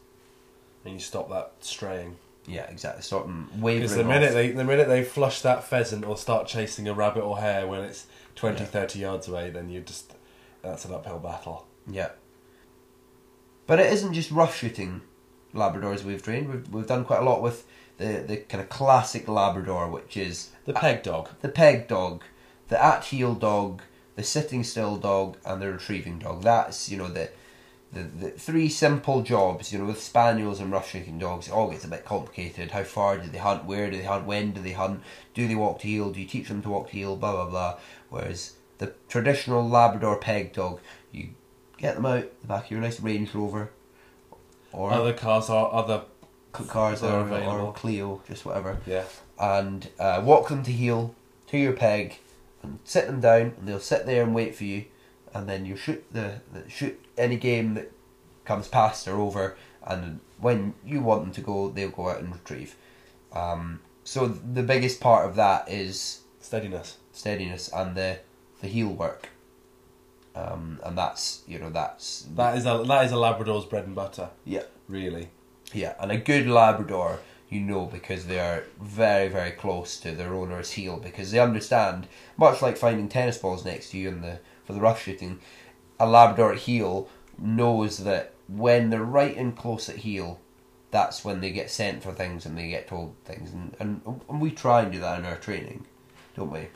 [0.84, 2.16] And you stop that straying.
[2.48, 3.04] Yeah, exactly.
[3.04, 3.84] Stop them wavering.
[3.84, 4.10] Because the off.
[4.10, 7.68] minute they the minute they flush that pheasant or start chasing a rabbit or hare
[7.68, 8.66] when it's 20, Yeah.
[8.66, 10.16] 30 yards away, then you just
[10.64, 11.68] that's an uphill battle.
[11.88, 12.10] Yeah.
[13.68, 15.02] But it isn't just rough shooting
[15.54, 16.50] Labradors we've trained.
[16.50, 17.66] We've, we've done quite a lot with
[17.98, 21.30] the, the kind of classic Labrador, which is The peg dog.
[21.42, 22.24] the peg dog,
[22.70, 23.82] the at heel dog,
[24.16, 26.42] the sitting still dog, and the retrieving dog.
[26.44, 27.30] That's, you know, the,
[27.92, 31.70] the, the three simple jobs, you know, with spaniels and rough shooting dogs, it all
[31.70, 32.72] gets a bit complicated.
[32.72, 33.66] How far do they hunt?
[33.66, 34.26] Where do they hunt?
[34.26, 35.02] When do they hunt?
[35.34, 36.12] Do they walk to heel?
[36.12, 37.16] Do you teach them to walk to heel?
[37.16, 37.78] Blah, blah, blah.
[38.10, 40.80] Whereas the traditional Labrador peg dog,
[41.12, 41.30] you
[41.78, 43.70] get them out the back of your nice Range Rover
[44.74, 46.04] or Other cars are other
[46.52, 47.68] cars are or, available.
[47.68, 49.06] or Clio, just whatever yeah.
[49.40, 51.16] and uh, walk them to heel
[51.48, 52.20] to your peg
[52.62, 54.86] and sit them down and they'll sit there and wait for you
[55.34, 57.92] and then you shoot the, the shoot any game that
[58.46, 59.56] comes past or over
[59.86, 62.76] and when you want them to go they'll go out and retrieve
[63.34, 66.98] um, so the biggest part of that is Steadiness.
[67.12, 68.20] steadiness and the
[68.62, 69.30] the heel work
[70.36, 73.96] um, and that's you know that's That is a that is a Labrador's bread and
[73.96, 75.30] butter, yeah really.
[75.74, 77.20] Yeah, and a good Labrador,
[77.50, 82.08] you know, because they are very, very close to their owner's heel because they understand,
[82.38, 85.40] much like finding tennis balls next to you in the for the rough shooting,
[86.00, 90.40] a Labrador at heel knows that when they're right in close at heel,
[90.92, 94.42] that's when they get sent for things and they get told things, and and, and
[94.42, 95.86] we try and do that in our training,
[96.36, 96.68] don't we?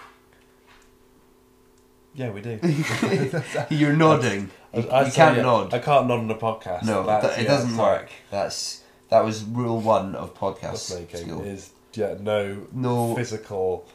[2.17, 2.59] Yeah, we do.
[3.69, 4.49] You're nodding.
[4.73, 5.73] You, I'd you can't yeah, uh, nod.
[5.73, 6.83] I can't nod on a podcast.
[6.83, 8.09] no, That's- it yeah, doesn't work.
[8.31, 11.41] That's that was rule one of podcast making skill.
[11.43, 13.15] is yeah no No.
[13.15, 13.87] physical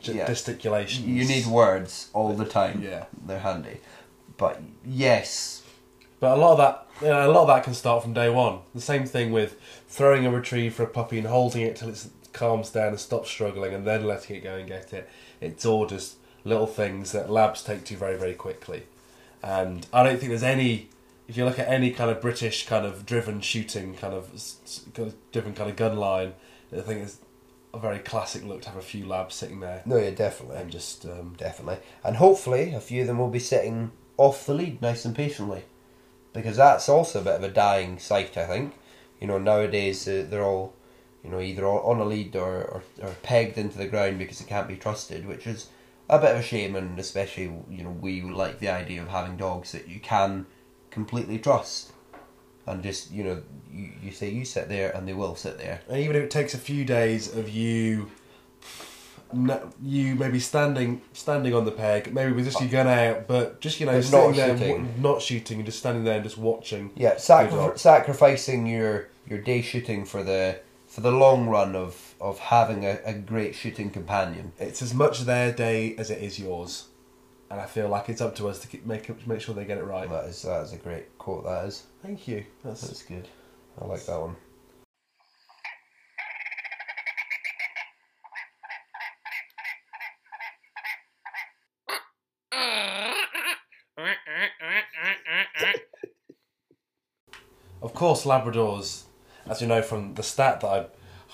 [0.00, 0.26] g- Yeah.
[0.26, 1.08] gesticulation.
[1.08, 2.82] You need words all the time.
[2.82, 3.06] Yeah.
[3.26, 3.80] They're handy.
[4.36, 5.62] But yes,
[6.20, 8.28] But a lot of that, you know, a lot of that can start from day
[8.30, 8.58] one.
[8.74, 9.56] The same thing with
[9.88, 13.28] throwing a retrieve for a puppy and holding it till it calms down and stops
[13.30, 15.08] struggling, and then letting it go and get it.
[15.40, 18.84] It's all just little things that labs take to very, very quickly.
[19.42, 20.88] And I don't think there's any.
[21.28, 24.56] If you look at any kind of British kind of driven shooting kind of s-
[24.64, 26.34] s- kind of driven kind of gun line,
[26.76, 27.18] I think it's
[27.72, 30.70] a very classic look to have a few labs sitting there no, yeah, definitely, and
[30.70, 34.82] just um, definitely, and hopefully a few of them will be sitting off the lead
[34.82, 35.62] nice and patiently,
[36.34, 38.36] because that's also a bit of a dying sight.
[38.36, 38.74] I think,
[39.20, 40.74] you know, nowadays uh, they're all,
[41.24, 44.48] you know, either on a lead or, or or pegged into the ground because it
[44.48, 45.68] can't be trusted, which is
[46.08, 49.36] a bit of a shame, and especially you know we like the idea of having
[49.36, 50.46] dogs that you can
[50.90, 51.92] completely trust.
[52.66, 55.80] And just you know, you, you say you sit there, and they will sit there.
[55.88, 58.10] And even if it takes a few days of you,
[59.82, 63.80] you maybe standing standing on the peg, maybe with just your gun out, but just
[63.80, 64.94] you know sitting not there, shooting.
[65.00, 66.90] not shooting, and just standing there and just watching.
[66.94, 70.60] Yeah, sacri- sacrificing your your day shooting for the
[70.92, 74.52] for the long run of of having a, a great shooting companion.
[74.58, 76.88] It's as much their day as it is yours,
[77.50, 79.78] and I feel like it's up to us to keep, make make sure they get
[79.78, 80.08] it right.
[80.08, 81.44] That is that is a great quote.
[81.44, 82.44] That is Thank you.
[82.62, 83.26] That's that's good.
[83.80, 84.36] I like that one.
[97.82, 99.06] Of course, Labradors,
[99.48, 100.86] as you know from the stat that I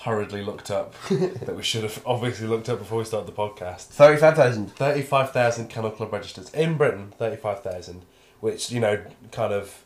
[0.04, 3.84] hurriedly looked up, that we should have obviously looked up before we started the podcast.
[3.88, 4.72] Thirty five thousand.
[4.76, 6.50] 35,000 Kennel Club registers.
[6.50, 8.04] In Britain, 35,000,
[8.40, 9.84] which, you know, kind of,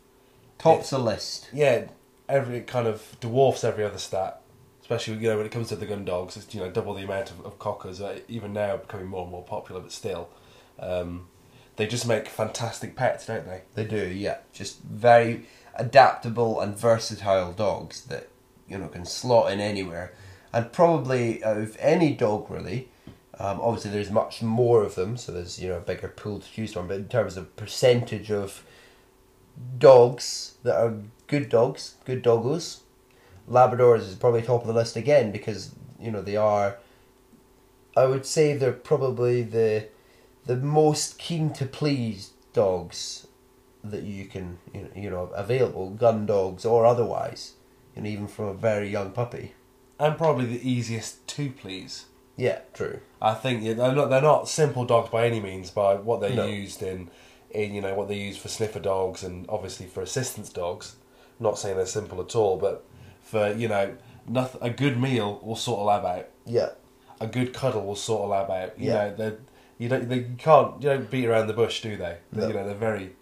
[0.59, 1.49] Tops the list.
[1.53, 1.87] yeah,
[2.29, 4.41] every kind of dwarfs every other stat.
[4.81, 7.05] Especially, you know, when it comes to the gun dogs, it's, you know, double the
[7.05, 10.29] amount of, of cockers, uh, even now becoming more and more popular, but still.
[10.79, 11.29] Um,
[11.77, 13.63] they just make fantastic pets, don't they?
[13.75, 14.39] They do, yeah.
[14.53, 18.29] Just very adaptable and versatile dogs that
[18.69, 20.13] you know can slot in anywhere,
[20.53, 22.89] and probably out of any dog really.
[23.39, 26.53] Um, obviously, there's much more of them, so there's you know a bigger pool to
[26.53, 26.89] choose from.
[26.89, 28.63] But in terms of percentage of
[29.79, 30.95] dogs that are
[31.27, 32.81] good dogs, good doggos.
[33.49, 36.79] Labradors is probably top of the list again because you know they are.
[37.97, 39.89] I would say they're probably the
[40.47, 43.27] the most keen to please dogs
[43.85, 44.59] that you can
[44.95, 47.53] you know, available gun dogs or otherwise,
[47.97, 49.53] and even from a very young puppy.
[49.99, 52.07] And probably the easiest to please.
[52.37, 53.01] Yeah, true.
[53.21, 56.35] I think yeah, they're not they're not simple dogs by any means by what they're
[56.35, 56.47] No.
[56.47, 57.11] used in,
[57.51, 60.97] in you know what they use for sniffer dogs and obviously for assistance dogs.
[61.38, 62.85] I'm not saying they're simple at all, but
[63.21, 63.95] for you know
[64.27, 66.29] nothing, a good meal will sort a lab out.
[66.47, 66.71] Yeah,
[67.21, 68.79] A good cuddle will sort a lab out.
[68.79, 68.95] You Yeah.
[68.95, 69.37] know they
[69.79, 72.16] you don't they can't you don't beat around the bush, do they?
[72.33, 72.49] They- No.
[72.49, 73.12] You know they're very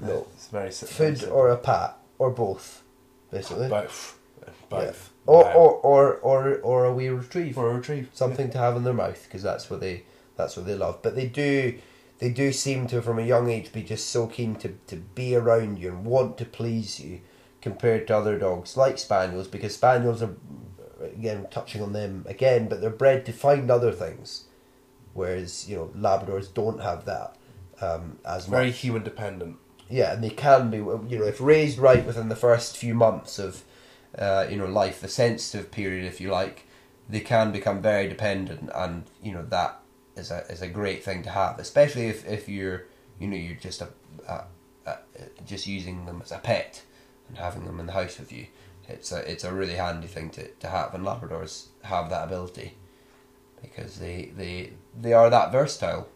[0.00, 0.26] No.
[0.34, 2.82] It's very si- very food or a pat or both,
[3.30, 3.68] basically.
[3.68, 4.18] both
[4.68, 4.92] both Yeah.
[5.26, 5.52] Or, Wow.
[5.52, 7.54] or or or or a wee retrieve.
[7.54, 10.04] for a retrieve something to have in their mouth because that's what they
[10.36, 11.00] that's what they love.
[11.02, 11.78] But they do
[12.18, 15.34] they do seem to from a young age be just so keen to, to be
[15.36, 17.20] around you and want to please you
[17.60, 20.34] compared to other dogs like spaniels because spaniels are
[21.00, 24.44] again touching on them again but they're bred to find other things
[25.14, 27.36] whereas you know labradors don't have that
[27.80, 29.56] um, as very much human dependent.
[29.92, 33.38] Yeah, and they can be, you know, if raised right within the first few months
[33.38, 33.62] of,
[34.18, 36.66] uh, you know, life, the sensitive period, if you like,
[37.10, 39.80] they can become very dependent, and you know that
[40.16, 42.86] is a is a great thing to have, especially if, if you're,
[43.18, 43.88] you know, you're just a,
[44.26, 44.44] a,
[44.86, 44.96] a
[45.44, 46.82] just using them as a pet
[47.28, 48.46] and having them in the house with you.
[48.88, 52.76] It's a it's a really handy thing to, to have, and Labradors have that ability
[53.60, 56.08] because they they they are that versatile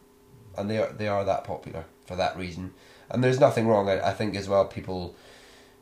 [0.56, 2.72] and they are they are that popular for that reason.
[3.10, 3.88] And there's nothing wrong.
[3.88, 4.64] I, I think as well.
[4.66, 5.14] People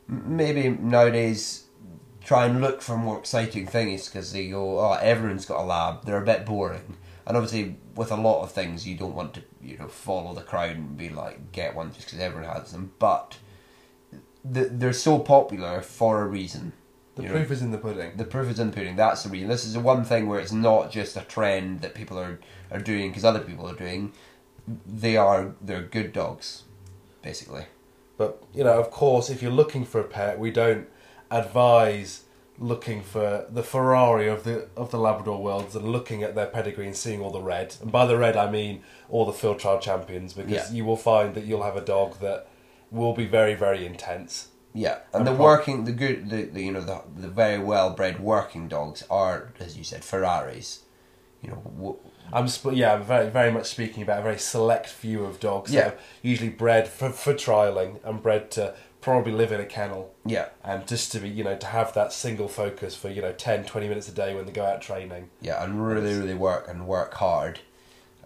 [0.07, 1.63] maybe nowadays
[2.23, 6.05] try and look for more exciting things because they go, oh, everyone's got a lab.
[6.05, 6.97] They're a bit boring.
[7.27, 10.41] And obviously, with a lot of things, you don't want to you know follow the
[10.41, 12.91] crowd and be like get one just because everyone has them.
[12.99, 13.37] But
[14.53, 16.73] th- they're so popular for a reason.
[17.15, 18.11] The You know, proof is in the pudding.
[18.17, 18.95] the proof is in the pudding.
[18.95, 19.47] That's the reason.
[19.47, 22.79] This is the one thing where it's not just a trend that people are, are
[22.79, 24.11] doing because other people are doing.
[24.85, 26.63] They are they're good dogs,
[27.29, 27.65] basically.
[28.17, 30.87] But you know, of course, if you're looking for a pet, we don't
[31.31, 32.21] advise
[32.57, 36.87] looking for the Ferrari of the of the Labrador worlds and looking at their pedigree
[36.87, 37.75] and seeing all the red.
[37.81, 40.71] And by the red, I mean all the field trial champions, because Yeah.
[40.71, 42.47] you will find that you'll have a dog that
[42.91, 44.47] will be very, very intense.
[44.73, 47.59] Yeah, and And the prob- working, the good, the, the you know the the very
[47.59, 50.83] well bred working dogs are, as you said, Ferraris.
[51.41, 51.99] You know, w-
[52.33, 55.71] I'm sp- yeah, I'm very very much speaking about a very select few of dogs
[55.73, 55.81] Yeah.
[55.89, 60.11] that are usually bred for for trialing and bred to probably live in a kennel.
[60.25, 63.31] yeah, And just to be, you know, to have that single focus for, you know,
[63.33, 65.29] 10, 20 minutes a day when they go out training.
[65.41, 67.59] yeah, and really, really work and work hard,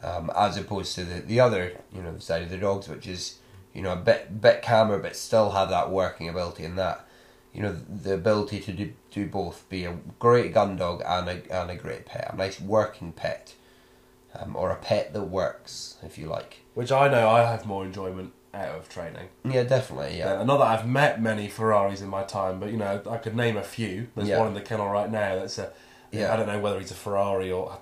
[0.01, 3.07] um, as opposed to the the other, you know, the side of the dogs, which
[3.07, 3.39] is,
[3.73, 7.05] you know, a bit bit calmer, but still have that working ability and that,
[7.53, 11.41] you know, the ability to do do both, be a great gun dog and a
[11.61, 13.53] and a great pet, a nice working pet,
[14.37, 16.57] um, or a pet that works, if you like.
[16.73, 19.27] Which I know I have more enjoyment out of training.
[19.43, 20.17] Yeah, definitely.
[20.17, 20.43] Yeah, Yeah.
[20.43, 23.57] Not that I've met many Ferraris in my time, but, you know, I could name
[23.57, 24.07] a few.
[24.15, 24.39] There's Yeah.
[24.39, 25.71] one in the kennel right now that's a.
[26.11, 26.33] Yeah.
[26.33, 27.77] I don't know whether he's a Ferrari or.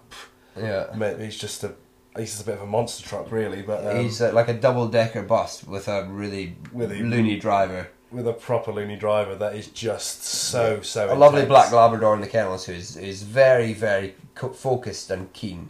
[0.57, 1.15] yeah.
[1.17, 1.73] He's just a.
[2.17, 4.53] He's just a bit of a monster truck, really, but um, He's uh, like a
[4.55, 7.89] double decker bus with a really With a- loony driver.
[8.11, 11.13] with a proper loony driver that is just so so.
[11.13, 14.15] A lovely black Labrador in the kennels who is, is very, very
[14.53, 15.69] focused and keen.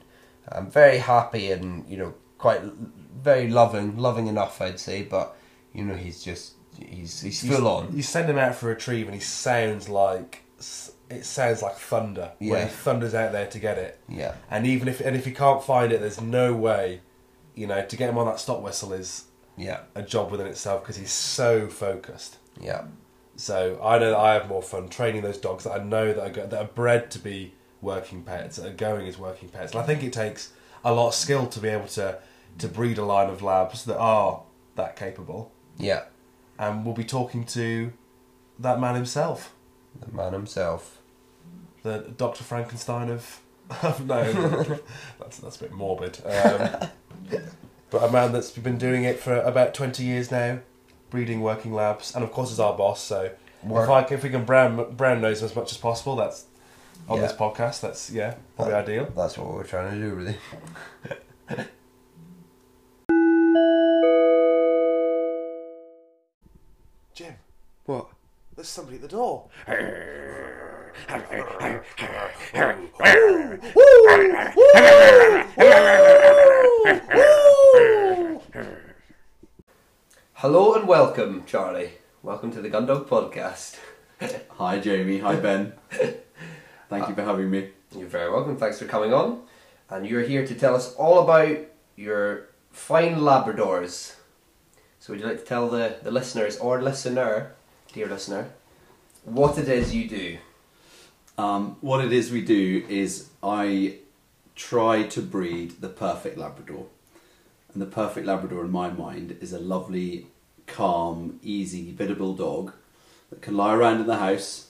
[0.51, 2.61] Um, very happy and, you know, quite
[3.21, 5.35] very loving, loving enough, I'd say, but,
[5.73, 7.95] you know, he's just, he's, he's You- full on.
[7.95, 10.43] You send him out for a retrieve, and he sounds like
[11.09, 12.63] it sounds like thunder when Yeah.
[12.65, 13.99] he thunders out there to get it.
[14.09, 14.33] Yeah.
[14.51, 17.01] And even if and if he can't find it, there's no way,
[17.55, 19.81] you know, to get him on that stop whistle is Yeah.
[19.95, 22.37] a job within itself because he's so focused.
[22.59, 22.85] Yeah.
[23.37, 26.37] So I know that I have more fun training those dogs that I know that
[26.39, 29.71] are that are bred to be working pets, that are going as working pets.
[29.73, 30.51] And I think it takes
[30.83, 32.19] a lot of skill to be able to
[32.59, 34.41] to breed a line of labs that are
[34.75, 35.51] that capable.
[35.77, 36.03] Yeah.
[36.57, 37.93] And we'll be talking to
[38.57, 39.53] that man himself,
[39.99, 40.99] The man himself.
[41.83, 43.41] the Doctor Frankenstein of.
[43.83, 44.23] of no,
[45.19, 46.19] that's that's a bit morbid.
[46.25, 46.87] Um,
[47.89, 50.59] but a man that's been doing it for about twenty years now,
[51.09, 53.01] breeding working labs, and of course is our boss.
[53.03, 53.31] So
[53.63, 56.45] Work- if I if we can brown brown nose as much as possible, that's
[57.07, 57.27] on Yeah.
[57.27, 57.81] this podcast.
[57.81, 59.05] That's yeah, probably Uh, ideal.
[59.15, 60.37] That's what we're trying to do, really.
[67.13, 67.35] Jim,
[67.85, 68.07] What?
[68.55, 69.49] there's somebody at the door.
[80.33, 81.91] Hello and welcome, Charlie.
[82.23, 83.77] Welcome to the Gundog Podcast.
[84.51, 85.73] Hi Jamie, hi Ben.
[86.89, 87.69] Thank you for having me.
[87.95, 88.57] You're very welcome.
[88.57, 89.41] Thanks for coming on.
[89.89, 91.57] And you're here to tell us all about
[91.95, 94.15] your fine Labradors.
[94.99, 97.53] So, would you like to tell the, the listeners or listener,
[97.93, 98.49] dear listener,
[99.23, 100.37] what it is you do?
[101.37, 103.97] Um, what it is we do is I
[104.55, 106.87] try to breed the perfect Labrador.
[107.73, 110.27] And the perfect Labrador in my mind is a lovely,
[110.65, 112.73] calm, easy, biddable dog
[113.29, 114.66] that can lie around in the house,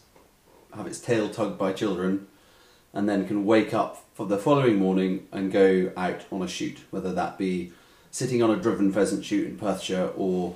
[0.76, 2.28] have its tail tugged by children,
[2.94, 6.80] and then can wake up for the following morning and go out on a shoot,
[6.90, 7.72] whether that be
[8.12, 10.56] sitting on a driven pheasant shoot in Perthshire or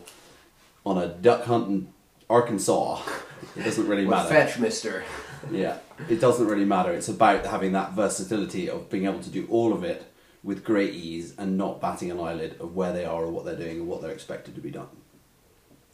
[0.85, 1.93] on a duck hunt in
[2.29, 3.01] Arkansas.
[3.55, 4.29] It doesn't really matter.
[4.29, 5.03] fetch, mister.
[5.49, 6.91] Yeah, it doesn't really matter.
[6.91, 10.05] It's about having that versatility of being able to do all of it
[10.43, 13.55] with great ease and not batting an eyelid of where they are or what they're
[13.55, 14.87] doing or what they're expected to be done.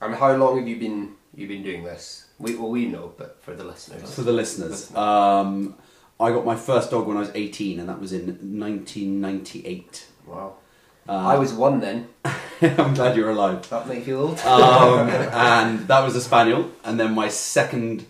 [0.02, 2.26] And how long have you been you been doing this?
[2.40, 4.14] We well we know, but for the listeners.
[4.14, 5.76] For the listeners, um,
[6.20, 10.08] I got my first dog when I was 18 and that was in 1998.
[10.26, 10.56] Wow.
[11.08, 12.10] Uh, I was one then.
[12.62, 13.70] I'm glad you're alive.
[13.70, 14.40] That makes you old?
[14.40, 16.72] Um, and that was a spaniel.
[16.84, 18.08] And then my second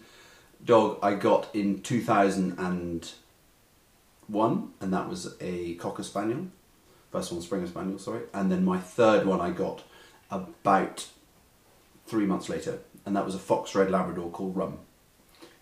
[0.63, 6.47] dog I got in 2001, and that was a cocker spaniel.
[7.11, 8.21] First one, Springer spaniel, sorry.
[8.33, 9.83] And then my third one I got
[10.31, 11.07] about
[12.07, 14.79] three months later, and that was a fox red Labrador called Rum,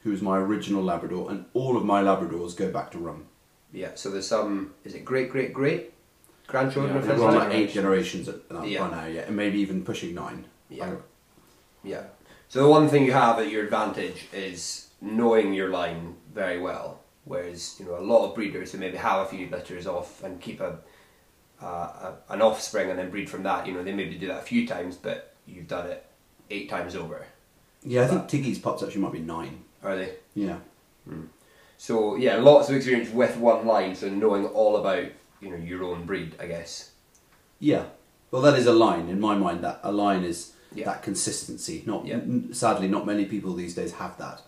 [0.03, 1.29] who was my original Labrador.
[1.29, 3.27] And all of my Labradors go back to Rum.
[3.71, 3.91] yeah.
[3.95, 4.73] So there's some.
[4.83, 5.93] Is it great, great, great
[6.47, 7.23] grandchildren Yeah, of We're his?
[7.23, 8.87] on like- eight generations at, at Yeah.
[8.87, 10.45] by now, yeah, and maybe even pushing nine.
[10.69, 10.95] Yeah.
[11.83, 12.03] Yeah.
[12.49, 17.01] So the one thing you have at your advantage is knowing your line very well.
[17.25, 20.39] Whereas you know a lot of breeders who maybe have a few litters off and
[20.41, 20.77] keep a,
[21.61, 23.65] uh, a an offspring and then breed from that.
[23.67, 26.05] You know they maybe do that a few times, but you've done it
[26.51, 27.25] eight times over.
[27.85, 29.63] Yeah, I think Tiggy's pups actually might be nine.
[29.83, 30.13] Are they?
[30.33, 30.57] Yeah.
[31.07, 31.25] Hmm.
[31.77, 33.95] So yeah, lots of experience with one line.
[33.95, 35.05] So knowing all about
[35.41, 36.91] you know your own breed, I guess.
[37.59, 37.85] Yeah.
[38.31, 39.63] Well, that is a line in my mind.
[39.63, 40.85] That a line is Yeah.
[40.85, 41.83] that consistency.
[41.85, 42.15] Not Yeah.
[42.15, 44.41] n- sadly, not many people these days have that.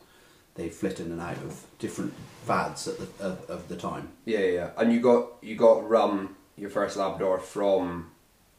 [0.55, 2.13] They flit in and out of different
[2.45, 4.09] fads at the of, of the time.
[4.25, 4.69] Yeah, yeah, yeah.
[4.77, 8.09] And you got you got Rum, your first Labrador from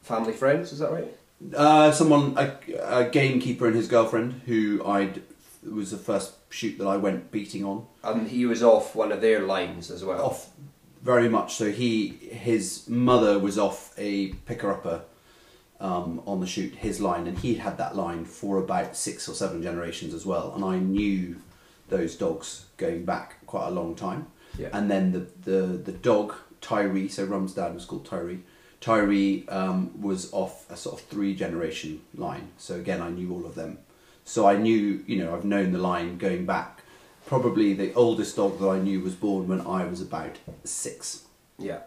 [0.01, 0.71] family friends.
[0.71, 1.13] Is that right?
[1.55, 5.21] Uh, someone, a, a gamekeeper and his girlfriend, who I'd
[5.63, 7.85] was the first shoot that I went beating on.
[8.03, 10.21] And he was off one of their lines as well.
[10.25, 10.49] Off
[11.01, 11.55] very much.
[11.55, 15.03] So he, his mother was off a picker upper
[15.79, 19.33] um, on the shoot, his line, and he had that line for about six or
[19.33, 20.53] seven generations as well.
[20.55, 21.37] And I knew
[21.89, 24.27] those dogs going back quite a long time.
[24.57, 24.69] Yeah.
[24.73, 28.43] And then the, the, the dog, Tyree, so Rum's dad was called Tyree.
[28.81, 32.51] Tyree um, was off a sort of three generation line.
[32.57, 33.79] So again, I knew all of them.
[34.23, 36.83] So I knew, you know, I've known the line going back.
[37.25, 41.25] Probably the oldest dog that I knew was born when I was about six.
[41.57, 41.79] Yeah.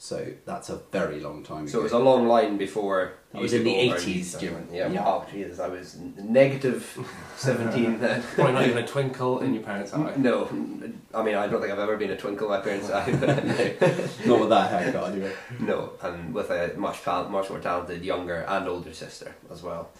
[0.00, 3.14] So that's a very long time So it was a long line before.
[3.34, 4.68] I was in the 80s, Jim.
[4.72, 4.88] Yeah.
[4.92, 5.02] Yeah.
[5.04, 5.26] Wow.
[5.30, 6.80] Jesus, I was negative
[7.36, 8.22] seventeen then.
[8.34, 10.14] Probably not even a twinkle in your parents' eye.
[10.16, 10.46] No,
[11.12, 13.10] I mean I don't think I've ever been a twinkle in my parents' eye.
[13.20, 15.32] but- Not with that haircut, anyway.
[15.60, 19.90] no, and with a much much more talented younger and older sister as well.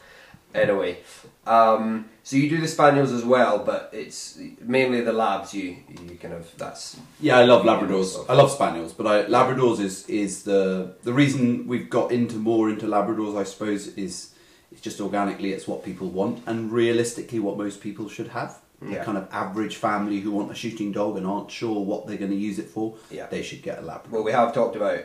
[0.54, 0.98] Anyway,
[1.46, 5.52] um, so you do the spaniels as well, but it's mainly the labs.
[5.52, 8.24] You you kind of that's Yeah, I love Labradors.
[8.28, 12.70] I love Spaniels, but I, Labradors is is the the reason we've got into more
[12.70, 13.38] into Labradors.
[13.38, 14.34] I suppose is
[14.72, 18.58] it's just organically it's what people want and realistically what most people should have.
[18.80, 18.98] Yeah.
[18.98, 22.16] The kind of average family who want a shooting dog and aren't sure what they're
[22.16, 22.94] going to use it for.
[23.10, 23.26] Yeah.
[23.26, 24.12] they should get a Labrador.
[24.12, 25.04] Well, we have talked about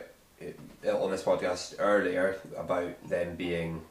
[0.86, 3.82] on this podcast earlier about them being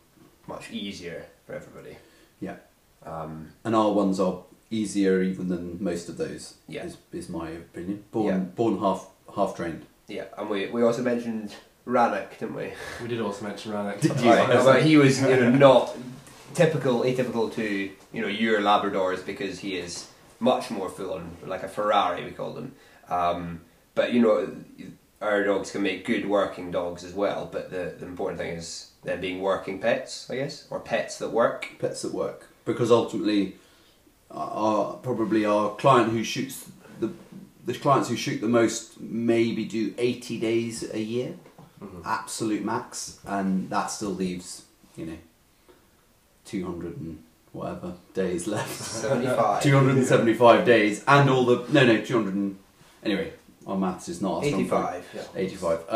[0.47, 1.97] much easier for everybody.
[2.39, 2.55] yeah,
[3.05, 6.55] Um, and our ones are easier even than most of those.
[6.67, 6.85] Yeah.
[6.85, 8.03] is, is my opinion.
[8.11, 8.37] Born Yeah.
[8.39, 9.85] born half half trained.
[10.07, 12.71] yeah, and we, we also mentioned Rannoch, didn't we?
[13.01, 13.99] We did also mention Rannoch.
[14.01, 14.29] Did you?
[14.31, 15.95] Right, but he was you know not
[16.53, 20.07] typical, atypical to you know your Labradors because he is
[20.39, 22.73] much more full on, like a Ferrari we call them.
[23.09, 23.61] Um,
[23.95, 24.55] but you know
[25.21, 27.49] our dogs can make good working dogs as well.
[27.51, 31.31] But the the important thing is them being working pets, I guess, or pets that
[31.31, 31.67] work.
[31.79, 33.57] pets at work because ultimately
[34.31, 37.11] our probably our client who shoots the
[37.65, 41.33] the clients who shoot the most maybe do 80 days a year
[42.05, 44.63] absolute max and that still leaves
[44.95, 45.17] you know
[46.45, 49.61] 200 and whatever days left Seventy five.
[49.61, 52.57] 275 days and all the no no 200 and,
[53.03, 53.31] anyway
[53.67, 54.95] our maths is not our strong point.
[54.95, 55.05] 85.
[55.15, 55.41] Yeah.
[55.41, 55.79] 85.
[55.87, 55.91] Uh,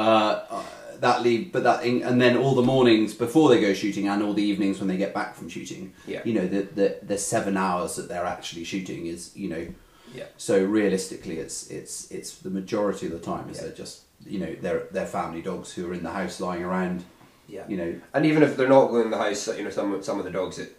[0.50, 0.64] uh,
[1.02, 4.34] that leave, but that and then all the mornings before they go shooting and all
[4.34, 5.94] the evenings when they get back from shooting.
[6.06, 6.22] Yeah.
[6.26, 9.68] You know the the the seven hours that they're actually shooting is you know.
[10.14, 10.26] Yeah.
[10.38, 13.64] So realistically, it's it's it's the majority of the time is Yeah.
[13.64, 17.04] they're just you know they're they're family dogs who are in the house lying around.
[17.48, 17.66] Yeah.
[17.68, 18.02] You know.
[18.14, 20.32] And even if they're not going in the house, you know, some some of the
[20.32, 20.76] dogs that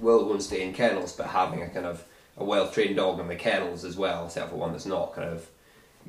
[0.00, 2.04] will go and stay in kennels, but having a kind of
[2.36, 5.28] a well trained dog in the kennels as well, except for one that's not kind
[5.28, 5.48] of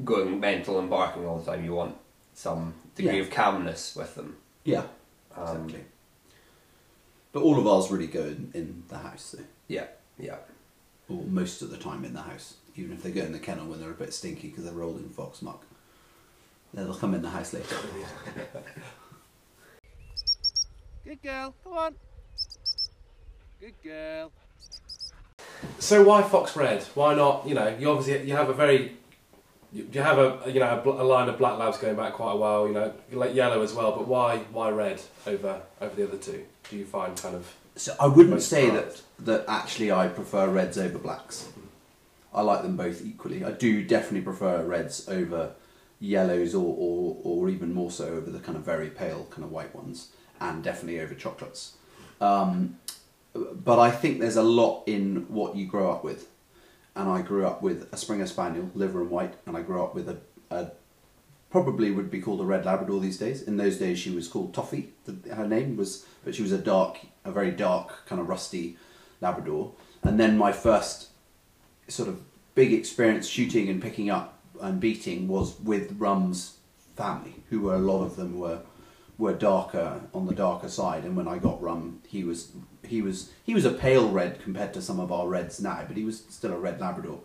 [0.05, 1.63] going mental and barking all the time.
[1.65, 1.95] You want
[2.33, 3.21] some degree Yeah.
[3.23, 4.37] of calmness with them.
[4.63, 4.83] Yeah.
[5.35, 5.85] Um, Exactly.
[7.33, 9.45] But all of ours really go in, in the house, though.
[9.67, 9.87] Yeah,
[10.19, 10.37] yeah.
[11.07, 13.67] or most of the time in the house, even if they go in the kennel
[13.67, 15.63] when they're a bit stinky because they're rolled in fox muck.
[16.73, 17.75] They'll come in the house later.
[21.05, 21.53] Good girl.
[21.63, 21.95] Come on.
[23.59, 24.31] Good girl.
[25.79, 26.83] So why fox red?
[26.95, 27.47] Why not?
[27.47, 28.97] You know, you obviously you have a very
[29.71, 32.13] you you have a you know a, bl- a line of black labs going back
[32.13, 32.67] quite a while.
[32.67, 33.91] You know, like yellow as well.
[33.91, 36.45] But why why red over over the other two?
[36.69, 40.77] Do you find kind of So I wouldn't say that, that actually I prefer reds
[40.77, 41.49] over blacks.
[42.33, 43.43] I like them both equally.
[43.43, 45.53] I do definitely prefer reds over
[45.99, 49.51] yellows or, or, or even more so over the kind of very pale kind of
[49.51, 50.09] white ones
[50.39, 51.73] and definitely over chocolates.
[52.19, 52.77] Um,
[53.33, 56.27] but I think there's a lot in what you grow up with.
[56.95, 59.95] And I grew up with a Springer Spaniel, liver and white, and I grew up
[59.95, 60.17] with a,
[60.49, 60.71] a
[61.49, 63.43] probably would be called a red Labrador these days.
[63.43, 64.93] In those days, she was called Toffee.
[65.05, 68.77] The, her name was, but she was a dark, a very dark, kind of rusty
[69.19, 69.73] Labrador.
[70.03, 71.09] And then my first
[71.87, 72.21] sort of
[72.55, 76.57] big experience shooting and picking up and beating was with Rum's
[76.95, 78.61] family, who were a lot of them were
[79.17, 81.03] were darker on the darker side.
[81.03, 82.51] And when I got Rum, he was
[82.83, 85.97] he was he was a pale red compared to some of our reds now, but
[85.97, 87.19] he was still a red Labrador,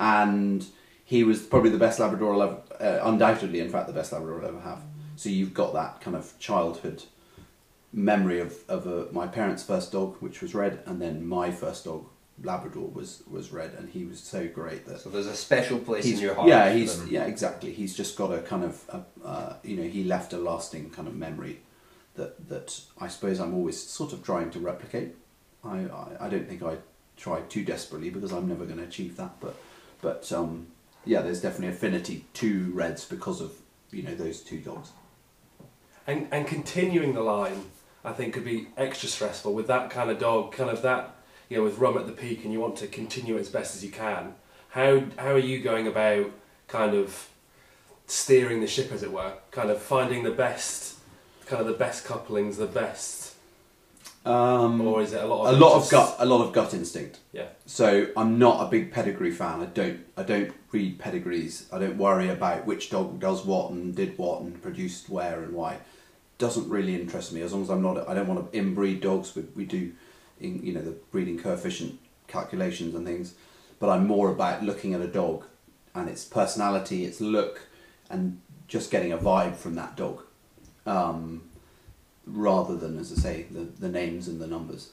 [0.00, 0.66] and
[1.04, 4.42] he was probably the best Labrador I'll ever, uh, undoubtedly, in fact, the best Labrador
[4.42, 4.82] I'll ever have.
[5.14, 7.04] So you've got that kind of childhood
[7.92, 11.84] memory of of uh, my parents' first dog, which was red, and then my first
[11.84, 12.06] dog,
[12.42, 16.04] Labrador, was was red, and he was so great that So there's a special place
[16.06, 16.48] in your heart.
[16.48, 17.08] yeah he's them.
[17.10, 20.38] yeah exactly he's just got a kind of a, uh, you know he left a
[20.38, 21.60] lasting kind of memory
[22.14, 25.14] that that I suppose I'm always sort of trying to replicate.
[25.64, 26.76] I I, I don't think I
[27.16, 29.54] try too desperately because I'm never going to achieve that, but
[30.02, 30.68] but um,
[31.06, 33.52] yeah, there's definitely affinity to reds because of
[33.90, 34.90] you know those two dogs.
[36.06, 37.64] and and continuing the line?
[38.04, 41.15] I think could be extra stressful with that kind of dog, kind of that
[41.48, 43.84] you know with rum at the peak, and you want to continue as best as
[43.84, 44.34] you can.
[44.70, 46.30] How how are you going about
[46.68, 47.28] kind of
[48.06, 50.96] steering the ship, as it were, kind of finding the best,
[51.46, 53.34] kind of the best couplings, the best,
[54.26, 56.74] Um, or is it a lot of a lot of gut, a lot of gut
[56.74, 57.20] instinct.
[57.32, 57.46] Yeah.
[57.64, 59.60] So I'm not a big pedigree fan.
[59.60, 61.68] I don't I don't read pedigrees.
[61.72, 65.54] I don't worry about which dog does what and did what and produced where and
[65.54, 65.78] why.
[66.38, 68.08] Doesn't really interest me as long as I'm not.
[68.08, 69.34] I don't want to inbreed dogs.
[69.36, 69.92] We, we do,
[70.40, 73.34] in, you know, the breeding coefficient calculations and things.
[73.78, 75.44] But I'm more about looking at a dog
[75.94, 77.66] and its personality, its look,
[78.10, 80.22] and just getting a vibe from that dog,
[80.86, 81.42] um,
[82.26, 84.90] rather than, as I say, the, the names and the numbers.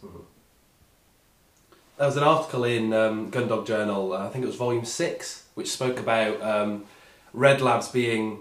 [1.98, 5.46] There was an article in um, Gundog Journal, uh, I think it was volume six,
[5.54, 6.86] which spoke about um,
[7.34, 8.40] red labs being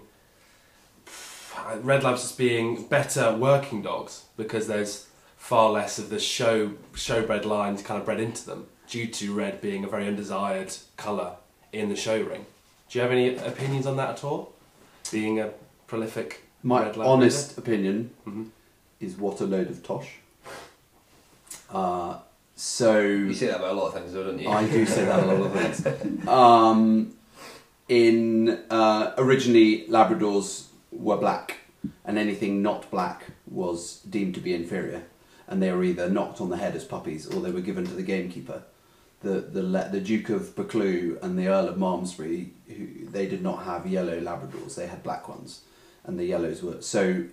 [1.77, 5.07] red labs as being better working dogs because there's
[5.43, 9.61] far less of the show showbred lines kind of bred into them due to red
[9.61, 11.33] being a very undesired colour
[11.73, 12.47] in the show ring.
[12.89, 14.53] Do you have any opinions on that at all?
[15.11, 15.51] Being a
[15.89, 18.51] prolific My red lab honest opinion Mhm.
[19.01, 20.11] is what a load of tosh.
[21.71, 22.19] Uh,
[22.55, 24.49] so You say that about a lot of things, though, don't you?
[24.49, 26.29] I do say that a lot of things.
[26.29, 27.15] Um,
[27.89, 31.57] in uh, originally Labradors were black,
[32.05, 35.03] and anything not black was deemed to be inferior,
[35.53, 37.93] and they were either knocked on the head as puppies or they were given to
[37.93, 38.63] the gamekeeper.
[39.21, 39.61] The the
[39.93, 44.19] the Duke of Buccleuch and the Earl of Malmesbury, who they did not have yellow
[44.19, 45.61] Labradors; they had black ones,
[46.05, 47.27] and the yellows were so.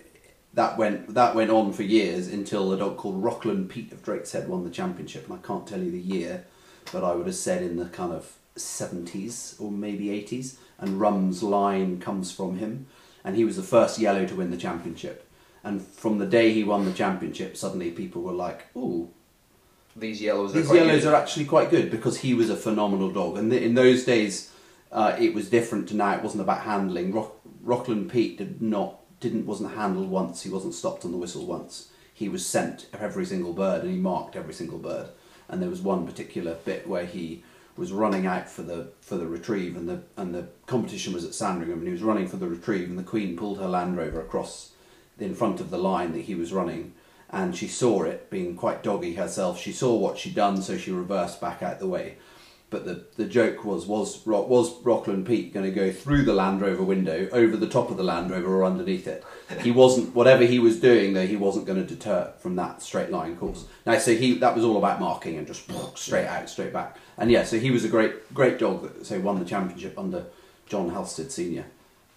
[0.52, 4.48] That went that went on for years until a dog called Rockland Pete of Drakeshead
[4.48, 6.44] won the championship, and I can't tell you the year,
[6.92, 10.58] but I would have said in the kind of seventies or maybe eighties.
[10.78, 12.86] And Rum's line comes from him,
[13.24, 15.26] and he was the first yellow to win the championship.
[15.62, 19.08] And from the day he won the championship, suddenly people were like, "Ooh,
[19.96, 21.12] These yellows are these quite yellows good.
[21.12, 23.36] are actually quite good because he was a phenomenal dog.
[23.36, 24.50] And th- in those days,
[24.92, 26.12] uh, it was different to now.
[26.14, 27.12] It wasn't about handling.
[27.12, 30.42] Rock- Rockland Pete did not didn't wasn't handled once.
[30.42, 31.88] He wasn't stopped on the whistle once.
[32.14, 35.08] He was sent every single bird and he marked every single bird.
[35.48, 37.42] And there was one particular bit where he
[37.76, 41.34] was running out for the for the retrieve and the and the competition was at
[41.34, 44.20] Sandringham and he was running for the retrieve and the Queen pulled her Land Rover
[44.22, 44.70] across
[45.20, 46.94] in front of the line that he was running,
[47.30, 49.60] and she saw it being quite doggy herself.
[49.60, 52.16] She saw what she'd done, so she reversed back out the way.
[52.70, 56.60] But the, the joke was was was Rockland Pete going to go through the Land
[56.60, 59.24] Rover window, over the top of the Land Rover, or underneath it?
[59.60, 60.14] He wasn't.
[60.14, 63.64] Whatever he was doing, though, he wasn't going to deter from that straight line course.
[63.84, 65.68] Now, so he that was all about marking and just
[65.98, 66.96] straight out, straight back.
[67.18, 70.26] And yeah, so he was a great great dog that so won the championship under
[70.66, 71.64] John Halstead Senior.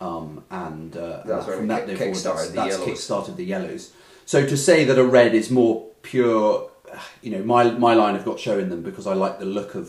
[0.03, 2.85] Um, and uh, That's from that kick- kick-started that's, the that's yellows.
[2.87, 3.83] kick-started the yellows.
[4.25, 6.69] So to say that a red is more pure,
[7.21, 9.75] you know, my my line have got show in them because I like the look
[9.75, 9.85] of.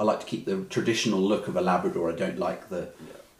[0.00, 2.10] I like to keep the traditional look of a Labrador.
[2.12, 2.82] I don't like the.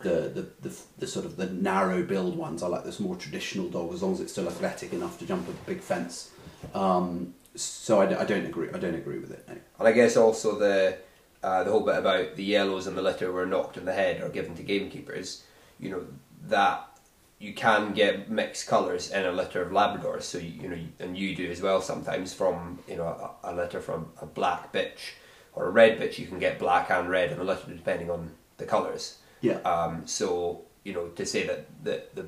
[0.01, 2.63] The, the, the, the sort of the narrow build ones.
[2.63, 5.49] I like this more traditional dog as long as it's still athletic enough to jump
[5.49, 6.31] a big fence.
[6.73, 8.69] Um, so I, I don't agree.
[8.73, 9.43] I don't agree with it.
[9.49, 9.57] No.
[9.81, 10.99] And I guess also the
[11.43, 14.23] uh, the whole bit about the yellows and the litter were knocked in the head
[14.23, 15.43] or given to gamekeepers.
[15.79, 16.07] You know
[16.49, 16.89] that
[17.39, 20.23] you can get mixed colours in a litter of Labradors.
[20.23, 23.55] So you, you know, and you do as well sometimes from you know a, a
[23.55, 25.13] litter from a black bitch
[25.55, 26.19] or a red bitch.
[26.19, 29.19] You can get black and red in a litter depending on the colours.
[29.41, 29.61] Yeah.
[29.61, 32.27] Um, so you know to say that the, the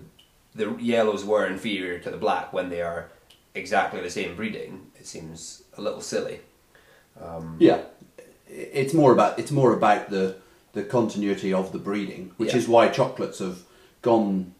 [0.55, 3.11] the yellows were inferior to the black when they are
[3.55, 6.40] exactly the same breeding, it seems a little silly.
[7.59, 7.82] Yeah,
[8.48, 10.36] it's more about it's more about the
[10.73, 12.59] the continuity of the breeding, which Yeah.
[12.59, 13.62] is why chocolates have
[14.03, 14.55] gone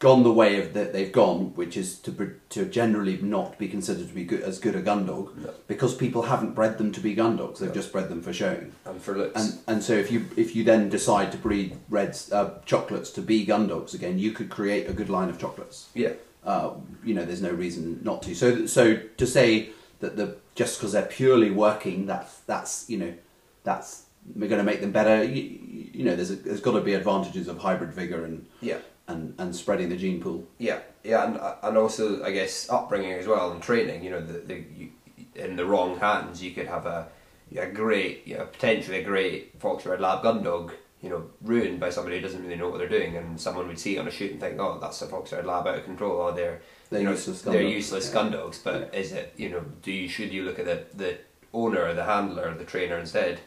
[0.00, 2.12] gone the way of that they've gone, which is to
[2.50, 5.30] to generally not be considered to be good, as good a gun dog
[5.66, 8.72] because people haven't bred them to be gun dogs; they've just bred them for showing.
[8.84, 12.30] And for looks, And and so if you if you then decide to breed reds
[12.32, 15.88] uh, chocolates to be gun dogs again, you could create a good line of chocolates
[15.94, 16.12] yeah,
[16.44, 18.34] uh, you know, there's no reason not to.
[18.34, 23.14] So, so to say that the just because they're purely working, that's that's you know,
[23.62, 24.03] that's
[24.34, 25.22] we're going to make them better.
[25.24, 25.60] You,
[25.92, 29.34] you know, there's a, there's got to be advantages of hybrid vigor and yeah, and
[29.38, 30.46] and spreading the gene pool.
[30.58, 34.02] yeah, yeah, and and also I guess upbringing as well and training.
[34.04, 34.88] You know, the, the you,
[35.34, 37.08] in the wrong hands, you could have a
[37.56, 40.72] a great, you know, potentially a great fox red lab gun dog.
[41.02, 43.78] You know, ruined by somebody who doesn't really know what they're doing, and someone would
[43.78, 45.84] see it on a shoot and think, "Oh, that's a fox red lab out of
[45.84, 47.74] control." Or they're They're you know, useless gun they're dogs.
[47.74, 48.14] useless Yeah.
[48.14, 48.58] gun dogs.
[48.64, 49.60] But is it you know?
[49.82, 51.18] Do you should you look at the the
[51.52, 53.40] owner, the handler, the trainer instead?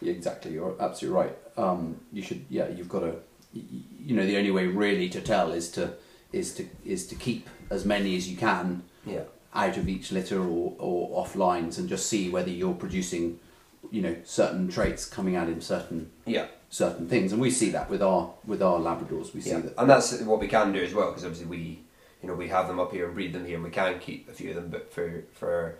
[0.00, 0.52] Yeah, exactly.
[0.52, 1.36] You're absolutely right.
[1.56, 2.44] Um, you should.
[2.48, 3.16] Yeah, you've got to.
[3.52, 5.94] You know, the only way really to tell is to
[6.32, 9.24] is to is to keep as many as you can Yeah,
[9.54, 13.40] out of each litter or, or off lines and just see whether you're producing,
[13.90, 16.46] you know, certain traits coming out in certain yeah.
[16.68, 19.34] certain things, and we see that with our with our Labradors.
[19.34, 19.74] We see Yeah, that.
[19.78, 21.80] and that's what we can do as well because obviously we,
[22.22, 24.28] you know, we have them up here and breed them here, and we can keep
[24.28, 24.68] a few of them.
[24.68, 25.76] But for for,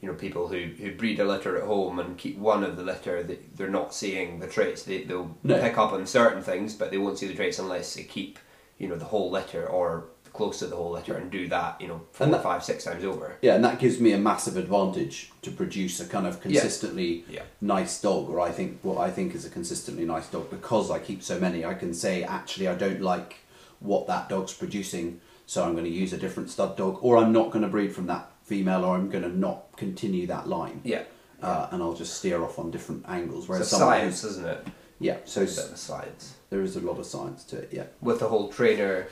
[0.00, 2.82] you know, people who, who breed a litter at home and keep one of the
[2.84, 4.84] litter, they, they're not seeing the traits.
[4.84, 5.60] They they'll No.
[5.60, 8.38] pick up on certain things, but they won't see the traits unless they keep,
[8.78, 11.88] you know, the whole litter or close to the whole litter and do that, you
[11.88, 13.36] know, four, And that- five, six times over.
[13.42, 17.42] Yeah, and that gives me a massive advantage to produce a kind of consistently Yeah.
[17.60, 21.00] nice dog, or I think what I think is a consistently nice dog because I
[21.00, 21.64] keep so many.
[21.64, 23.38] I can say actually I don't like
[23.80, 27.32] what that dog's producing, so I'm going to use a different stud dog, or I'm
[27.32, 30.80] not going to breed from that female, or I'm going to not continue that line.
[30.82, 31.02] Yeah,
[31.42, 33.44] Uh, and I'll just steer off on different angles.
[33.44, 34.66] it's a Whereas someone science, isn't it?
[34.98, 36.34] yeah, so It's a bit s- of science.
[36.50, 37.68] there is a lot of science to it.
[37.72, 39.06] Yeah, with the whole trainer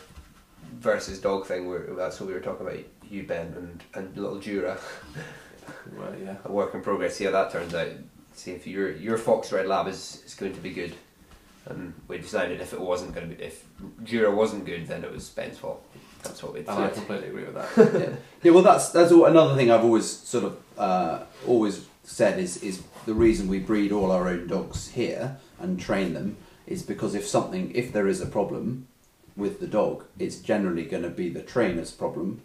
[0.80, 2.80] versus dog thing, where that's what we were talking about.
[3.10, 4.78] You Ben and and little Jura,
[5.96, 6.36] Well, yeah.
[6.44, 7.16] a work in progress.
[7.16, 7.88] See how that turns out.
[8.34, 10.94] See if your your fox red lab is, is going to be good.
[11.66, 13.64] And we decided if it wasn't going to be, if
[14.04, 15.84] Jura wasn't good, then it was Ben's fault.
[16.28, 17.94] That's what we And I completely agree with that.
[18.00, 18.16] yeah.
[18.42, 18.52] yeah.
[18.52, 22.82] Well, that's that's all, another thing I've always sort of uh, always said is is
[23.04, 27.26] the reason we breed all our own dogs here and train them is because if
[27.26, 28.86] something if there is a problem
[29.36, 32.40] with the dog, it's generally going to be the trainer's problem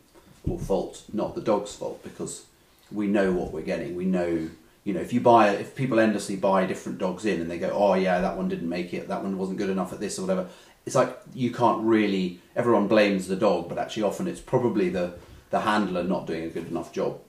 [0.48, 2.46] or fault, not the dog's fault, because
[2.92, 3.96] we know what we're getting.
[3.96, 4.50] We know.
[4.84, 7.70] You know, if you buy, if people endlessly buy different dogs in and they go,
[7.70, 10.24] oh yeah, that one didn't make it, that one wasn't good enough at this or
[10.24, 10.50] whatever,
[10.86, 12.40] it's like you can't really.
[12.56, 15.14] Everyone blames the dog, but actually often it's probably the
[15.50, 17.20] the handler not doing a good enough job.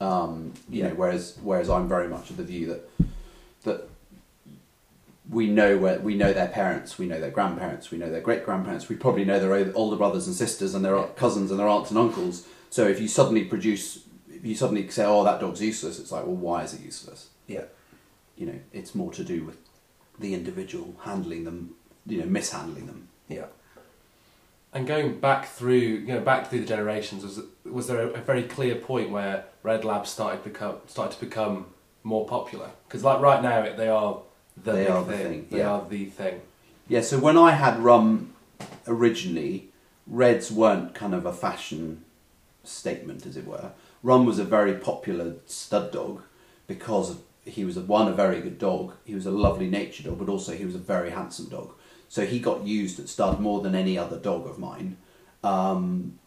[0.00, 2.90] Um, you know, whereas whereas I'm very much of the view that
[3.64, 3.88] that
[5.30, 8.44] we know where we know their parents, we know their grandparents, we know their great
[8.44, 11.90] grandparents, we probably know their older brothers and sisters and their cousins and their aunts
[11.90, 12.46] and uncles.
[12.70, 16.26] So if you suddenly produce, if you suddenly say, "Oh, that dog's useless," it's like,
[16.26, 17.28] well, why is it useless?
[17.46, 17.64] Yeah,
[18.36, 19.58] You know, it's more to do with
[20.18, 21.74] the individual handling them,
[22.06, 23.08] you know, mishandling them.
[23.28, 23.46] yeah.
[24.72, 28.20] And going back through, you know, back through the generations, was was there a, a
[28.20, 31.66] very clear point where red labs started become started to become
[32.02, 32.70] more popular?
[32.88, 34.18] Because like right now, it, they are
[34.56, 35.26] the They are the thing.
[35.26, 35.70] thing, They yeah.
[35.70, 36.40] are the thing.
[36.88, 38.34] Yeah, so when I had rum
[38.88, 39.68] originally,
[40.08, 42.04] reds weren't kind of a fashion
[42.64, 43.70] statement, as it were.
[44.02, 46.22] Rum was a very popular stud dog
[46.66, 48.94] because he was a, one a very good dog.
[49.04, 51.72] He was a lovely natured dog, but also he was a very handsome dog.
[52.08, 54.96] So he got used at stud more than any other dog of mine.
[55.42, 56.18] Um,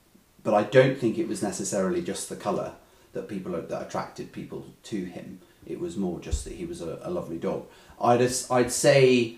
[0.44, 2.74] but I don't think it was necessarily just the colour
[3.14, 5.40] that people that attracted people to him.
[5.66, 7.66] It was more just that he was a, a lovely dog.
[8.00, 9.36] I'd I'd say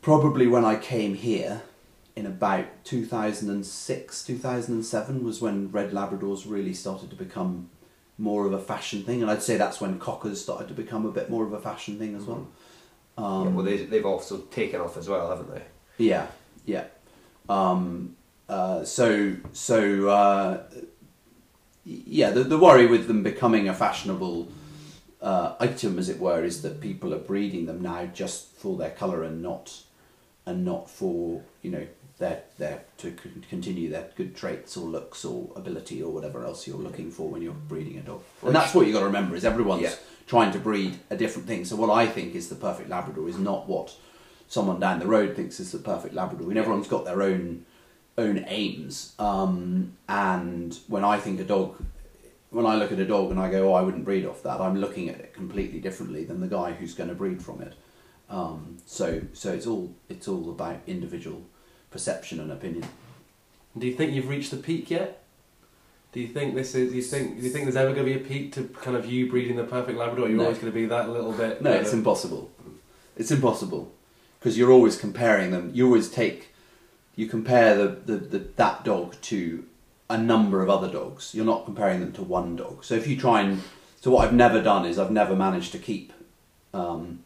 [0.00, 1.62] probably when I came here
[2.16, 7.68] in about 2006 2007 was when red labradors really started to become
[8.16, 11.12] more of a fashion thing and I'd say that's when cockers started to become a
[11.12, 12.48] bit more of a fashion thing as well.
[13.18, 15.62] Um, yeah, well, they, they've also taken off as well, haven't they?
[15.98, 16.28] yeah,
[16.64, 16.84] yeah.
[17.48, 18.16] Um,
[18.48, 20.62] uh, so, so uh,
[21.84, 24.48] yeah, the, the worry with them becoming a fashionable
[25.20, 28.90] uh, item, as it were, is that people are breeding them now just for their
[28.90, 29.82] colour and not,
[30.46, 31.86] and not for you know
[32.18, 33.12] their their to
[33.48, 37.42] continue their good traits or looks or ability or whatever else you're looking for when
[37.42, 38.22] you're breeding a dog.
[38.44, 39.94] And that's what you've got to remember: is everyone's Yeah.
[40.28, 41.64] Trying to breed a different thing.
[41.64, 43.96] So what I think is the perfect Labrador is not what
[44.46, 46.50] someone down the road thinks is the perfect Labrador.
[46.50, 47.64] And everyone's got their own
[48.16, 49.14] own aims.
[49.18, 51.82] Um, and when I think a dog,
[52.50, 54.60] when I look at a dog and I go, oh, I wouldn't breed off that,
[54.60, 57.74] I'm looking at it completely differently than the guy who's going to breed from it.
[58.28, 61.42] Um, so so it's all it's all about individual
[61.90, 62.86] perception and opinion.
[63.76, 65.17] Do you think you've reached the peak yet?
[66.12, 66.90] Do you think this is?
[66.90, 67.38] Do you think?
[67.38, 69.56] Do you think there's ever going to be a peak to kind of you breeding
[69.56, 70.28] the perfect Labrador?
[70.28, 70.44] You're No.
[70.44, 71.60] always going to be that little bit.
[71.62, 72.50] No, it's of- impossible.
[73.16, 73.92] It's impossible
[74.38, 75.70] because you're always comparing them.
[75.74, 76.54] You always take,
[77.16, 79.64] you compare the, the, the that dog to
[80.08, 81.34] a number of other dogs.
[81.34, 82.84] You're not comparing them to one dog.
[82.84, 83.60] So if you try and,
[84.00, 86.12] so what I've never done is I've never managed to keep
[86.72, 87.24] um,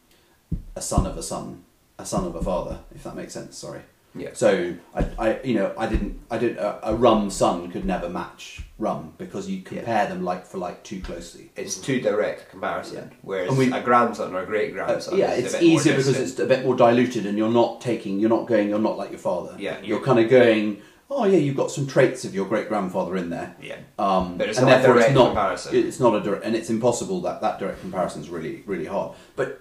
[0.75, 1.63] a son of a son,
[1.99, 3.57] a son of a father, if that makes sense.
[3.59, 3.83] Sorry.
[4.15, 4.31] Yeah.
[4.33, 6.59] So I, I, you know, I didn't, I didn't.
[6.59, 10.83] A, a rum son could never match rum because you compare them like for like
[10.83, 11.51] too closely.
[11.57, 12.97] It's too direct a comparison.
[13.11, 13.17] Yeah.
[13.23, 15.67] Whereas And we- a grandson or a great Uh, grandson, yeah, is it's a bit
[15.69, 18.69] more easier because it's a bit more diluted, and you're not taking, you're not going,
[18.69, 19.55] you're not like your father.
[19.59, 20.83] Yeah, you're, you're- kind of going.
[21.15, 23.55] Oh yeah, you've got some traits of your great grandfather in there.
[23.63, 23.77] yeah.
[23.99, 25.77] Um, But it's and not a therefore direct it's not, comparison.
[25.77, 29.13] It's not a direct, and it's impossible that that direct comparison is really, really hard.
[29.37, 29.61] But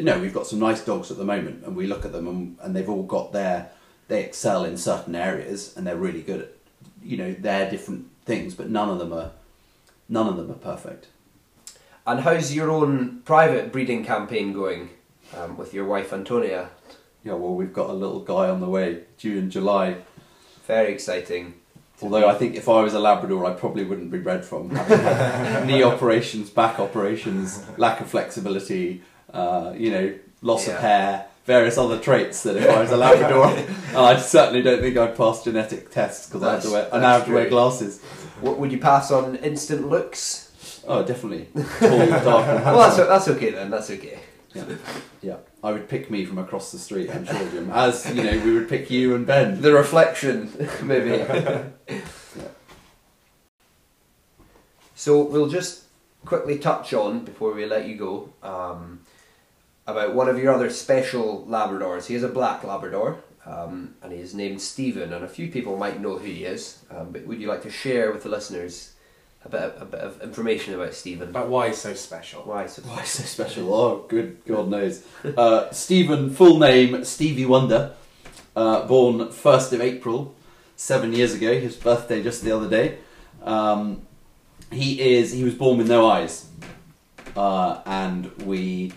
[0.00, 2.56] no, we've got some nice dogs at the moment, and we look at them, and,
[2.62, 3.70] and they've all got their,
[4.06, 6.50] they excel in certain areas, and they're really good at,
[7.02, 8.54] you know, their different things.
[8.54, 9.32] But none of them are,
[10.08, 11.06] none of them are perfect.
[12.06, 14.90] And how's your own private breeding campaign going
[15.36, 16.70] um, with your wife Antonia?
[17.24, 19.98] Yeah, well, we've got a little guy on the way due in July.
[20.66, 21.54] Very exciting.
[22.02, 24.68] Although I think if I was a Labrador, I probably wouldn't be bred from
[25.66, 29.02] knee operations, back operations, lack of flexibility,
[29.32, 30.74] uh, you know, loss Yeah.
[30.74, 33.46] of hair, various other traits that if I was a Labrador,
[33.96, 37.18] I certainly don't think I'd pass genetic tests because I have to wear, I now
[37.18, 38.00] have to wear glasses.
[38.40, 40.82] What would you pass on instant looks?
[40.86, 41.48] Oh, definitely.
[41.78, 43.70] Tall, dark, and well, that's, that's okay then.
[43.70, 44.18] That's okay.
[44.54, 44.64] yeah,
[45.20, 45.36] yeah.
[45.62, 47.70] I would pick me from across the street, I'm sure, Jim.
[47.70, 49.60] As you know, we would pick you and Ben.
[49.60, 51.24] The reflection, maybe.
[54.96, 55.84] So we'll just
[56.24, 59.00] quickly touch on before we let you go um,
[59.86, 62.06] about one of your other special Labradors.
[62.06, 65.12] He is a black Labrador, um, and he is named Stephen.
[65.12, 67.70] And a few people might know who he is, um, but would you like to
[67.70, 68.94] share with the listeners
[69.44, 71.30] a bit, a bit of information about Stephen?
[71.30, 72.42] About why he's so special.
[72.42, 72.66] Why?
[72.66, 73.74] So Why so special?
[73.74, 75.04] Oh, good God knows.
[75.36, 77.94] Uh, Stephen, full name Stevie Wonder,
[78.54, 80.34] uh, born 1st of April,
[80.76, 82.98] seven years ago, his birthday just the other day.
[83.42, 84.02] Um,
[84.70, 86.48] he is, he was born with no eyes.
[87.36, 88.92] Uh, and we,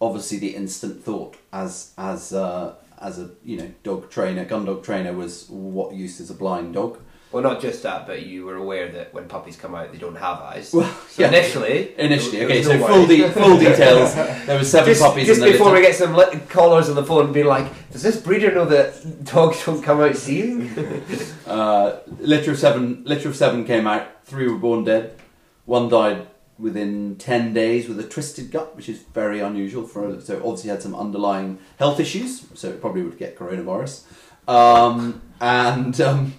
[0.00, 4.82] obviously the instant thought as, as, uh, as a, you know, dog trainer, gun dog
[4.82, 6.98] trainer was what use is a blind dog.
[7.30, 10.16] Well, not just that, but you were aware that when puppies come out, they don't
[10.16, 10.72] have eyes.
[10.72, 11.28] Well, so yeah.
[11.28, 14.14] initially, Initially, okay, so no full, de- full details.
[14.46, 16.94] There were seven just, puppies just in the before we get some li- callers on
[16.94, 20.70] the phone be like, does this breeder know that dogs don't come out seeing?
[21.46, 23.02] Uh, litter of seven.
[23.04, 24.06] Litter of seven came out.
[24.26, 25.18] Three were born dead.
[25.64, 26.26] One died
[26.58, 30.20] within ten days with a twisted gut, which is very unusual for.
[30.20, 32.46] So obviously had some underlying health issues.
[32.54, 34.04] So it probably would get coronavirus.
[34.48, 36.34] Um, and um,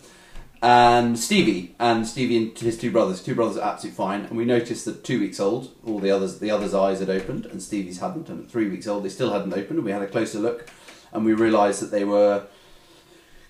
[0.62, 3.24] and Stevie and Stevie and his two brothers.
[3.24, 4.22] Two brothers are absolutely fine.
[4.26, 7.46] And we noticed that two weeks old, all the others, the others' eyes had opened,
[7.46, 8.30] and Stevie's hadn't.
[8.30, 9.78] And at three weeks old, they still hadn't opened.
[9.78, 10.70] And we had a closer look,
[11.14, 12.48] and we realised that they were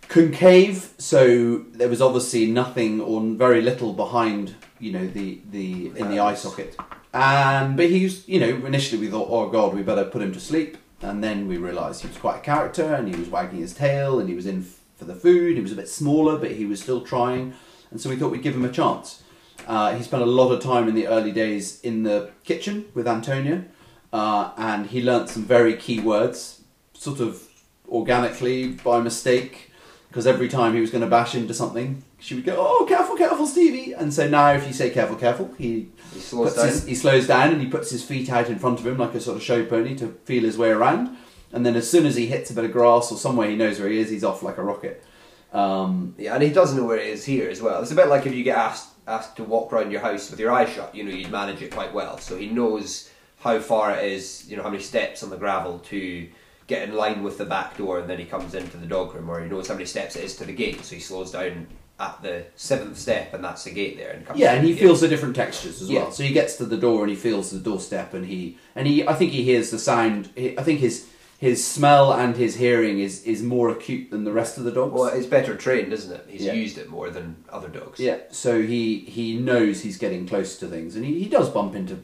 [0.07, 6.09] concave, so there was obviously nothing or very little behind, you know, the the in
[6.09, 6.75] the eye socket.
[7.13, 10.31] And but he was, you know, initially we thought, oh god, we better put him
[10.33, 13.59] to sleep, and then we realised he was quite a character, and he was wagging
[13.59, 15.55] his tail, and he was in f- for the food.
[15.55, 17.53] He was a bit smaller, but he was still trying.
[17.91, 19.23] and so we thought we'd give him a chance.
[19.67, 23.07] Uh, he spent a lot of time in the early days in the kitchen with
[23.07, 23.65] Antonia,
[24.13, 26.61] uh, and he learnt some very key words,
[26.93, 27.43] sort of
[27.87, 29.68] organically by mistake,
[30.09, 33.15] because every time he was going to bash into something, she would go, "Oh, careful,
[33.15, 36.67] careful, Stevie!" And so now, if you say "careful, careful," he He slows down.
[36.67, 39.13] his, he slows down and he puts his feet out in front of him like
[39.15, 41.15] a sort of show pony to feel his way around.
[41.51, 43.79] And then as soon as he hits a bit of grass or somewhere he knows
[43.79, 45.03] where he is, he's off like a rocket.
[45.51, 47.81] Um, Yeah, and he doesn't know where it is here as well.
[47.81, 50.39] It's a bit like if you get asked asked to walk around your house with
[50.39, 50.93] your eyes shut.
[50.93, 52.19] You know, you'd manage it quite well.
[52.19, 54.45] So he knows how far it is.
[54.47, 56.27] You know, how many steps on the gravel to
[56.69, 59.29] get in line with the back door, and then he comes into the dog room,
[59.29, 60.85] or he knows how many steps it is to the gate.
[60.85, 61.67] So he slows down
[61.99, 64.11] at the seventh step, and that's the gate there.
[64.11, 66.05] And comes yeah, and he the feels the different textures as well.
[66.05, 66.09] Yeah.
[66.11, 69.05] So he gets to the door and he feels the doorstep, and he and he.
[69.05, 70.29] I think he hears the sound.
[70.37, 71.09] I think his
[71.39, 74.93] his smell and his hearing is is more acute than the rest of the dogs.
[74.93, 76.25] Well, it's better trained, isn't it?
[76.29, 76.53] He's Yeah.
[76.53, 77.99] used it more than other dogs.
[77.99, 81.75] Yeah, so he he knows he's getting close to things, and he, he does bump
[81.75, 81.99] into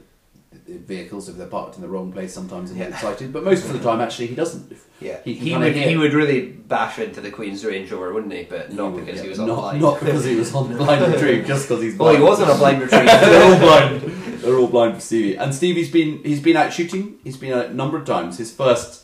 [0.80, 2.95] vehicles if they're parked in the wrong place sometimes and get Yeah.
[2.95, 3.32] excited.
[3.34, 4.73] But most of the time, actually, he doesn't.
[5.01, 5.89] Yeah, He he, can would hear.
[5.89, 8.43] he would really bash into the Queen's Range Rover, wouldn't he?
[8.43, 9.82] But not because he was on not, blind.
[9.82, 12.55] not because he was on blind retrieve, just because he's well, he was on a
[12.57, 13.05] blind retrieve.
[13.05, 14.01] They're all blind.
[14.41, 15.36] They're all blind for Stevie.
[15.38, 17.15] And Stevie's been he's been out shooting.
[17.23, 18.38] He's been out a number of times.
[18.38, 19.03] His first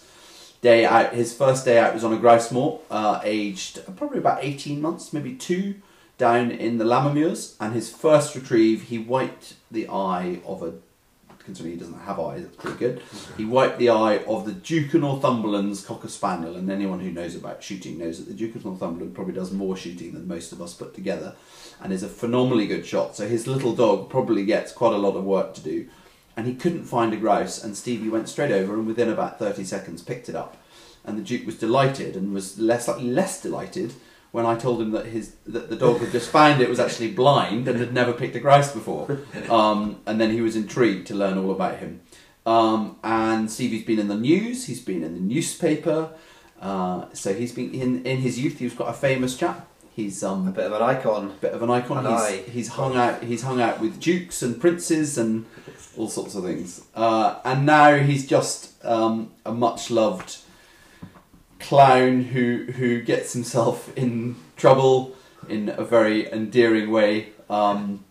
[0.61, 4.43] day out, his first day out was on a grouse moor, uh, aged probably about
[4.43, 5.75] eighteen months, maybe two,
[6.19, 7.55] down in the Lammermuirs.
[7.59, 10.73] And his first retrieve, he wiped the eye of a.
[11.43, 13.01] Considering he doesn't have eyes, that's pretty good.
[13.35, 17.35] He wiped the eye of the Duke of Northumberland's Cocker Spaniel, and anyone who knows
[17.35, 20.61] about shooting knows that the Duke of Northumberland probably does more shooting than most of
[20.61, 21.35] us put together,
[21.81, 23.15] and is a phenomenally good shot.
[23.15, 25.87] So his little dog probably gets quite a lot of work to do,
[26.37, 29.63] and he couldn't find a grouse, and Stevie went straight over and within about thirty
[29.63, 30.57] seconds picked it up,
[31.03, 33.93] and the Duke was delighted and was less less delighted
[34.31, 37.11] when I told him that his that the dog had just found it was actually
[37.11, 39.19] blind and had never picked a grouse before,
[39.49, 42.01] um, and then he was intrigued to learn all about him.
[42.45, 44.65] Um, and Stevie's been in the news.
[44.65, 46.11] He's been in the newspaper.
[46.59, 48.59] Uh, so he's been in in his youth.
[48.59, 49.67] He was quite a famous chap.
[49.93, 51.35] He's um, a bit of an icon.
[51.41, 52.05] bit of an icon.
[52.05, 52.37] An he's, eye.
[52.49, 53.23] he's hung out.
[53.23, 55.45] He's hung out with dukes and princes and
[55.97, 56.85] all sorts of things.
[56.95, 60.37] Uh, and now he's just um, a much loved
[61.61, 65.15] clown who who gets himself in trouble
[65.49, 67.29] in a very endearing way.
[67.49, 68.03] Um,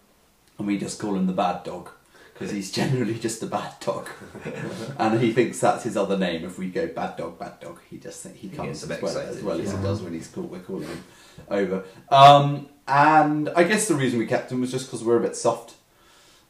[0.59, 1.89] and we just call him the bad dog
[2.35, 4.09] because he's generally just a bad dog,
[4.99, 6.45] and he thinks that's his other name.
[6.45, 8.95] If we go bad dog, bad dog, he just think he He comes gets a
[8.95, 10.51] as well, as well as he does when he's called.
[10.51, 11.05] We're calling him
[11.49, 11.85] over.
[12.11, 15.37] Um, and I guess the reason we kept him was just because we're a bit
[15.37, 15.75] soft.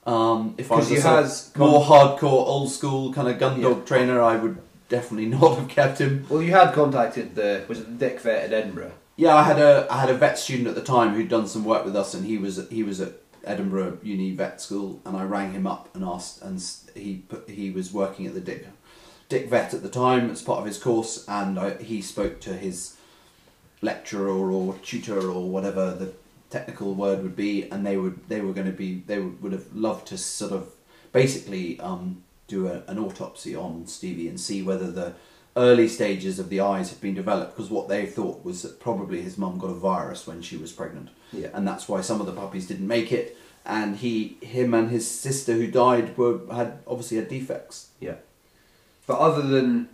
[0.06, 3.28] Um, if I was 'Cause a you sort of has more hardcore, old school kind
[3.28, 3.84] of gun dog Yeah.
[3.84, 4.58] trainer, I would
[4.90, 6.26] definitely not have kept him.
[6.28, 8.92] Well, you had contacted the was it the Dick Vet in Edinburgh?
[9.16, 11.64] Yeah, I had a I had a vet student at the time who'd done some
[11.64, 13.14] work with us, and he was he was at
[13.44, 16.62] Edinburgh Uni Vet School, and I rang him up and asked, and
[16.94, 18.66] he put, he was working at the Dick
[19.30, 22.54] Dick Vet at the time as part of his course, and I, he spoke to
[22.54, 22.96] his
[23.80, 26.12] lecturer or tutor or whatever the
[26.50, 29.52] technical word would be, and they would they were going to be they would, would
[29.52, 30.72] have loved to sort of
[31.12, 35.14] basically um, do a, an autopsy on Stevie and see whether the
[35.56, 39.20] early stages of the eyes have been developed because what they thought was that probably
[39.22, 41.48] his mum got a virus when she was pregnant Yeah.
[41.54, 43.36] and that's why some of the puppies didn't make it
[43.66, 48.14] and he him and his sister who died were had obviously had defects Yeah.
[49.08, 49.88] But other than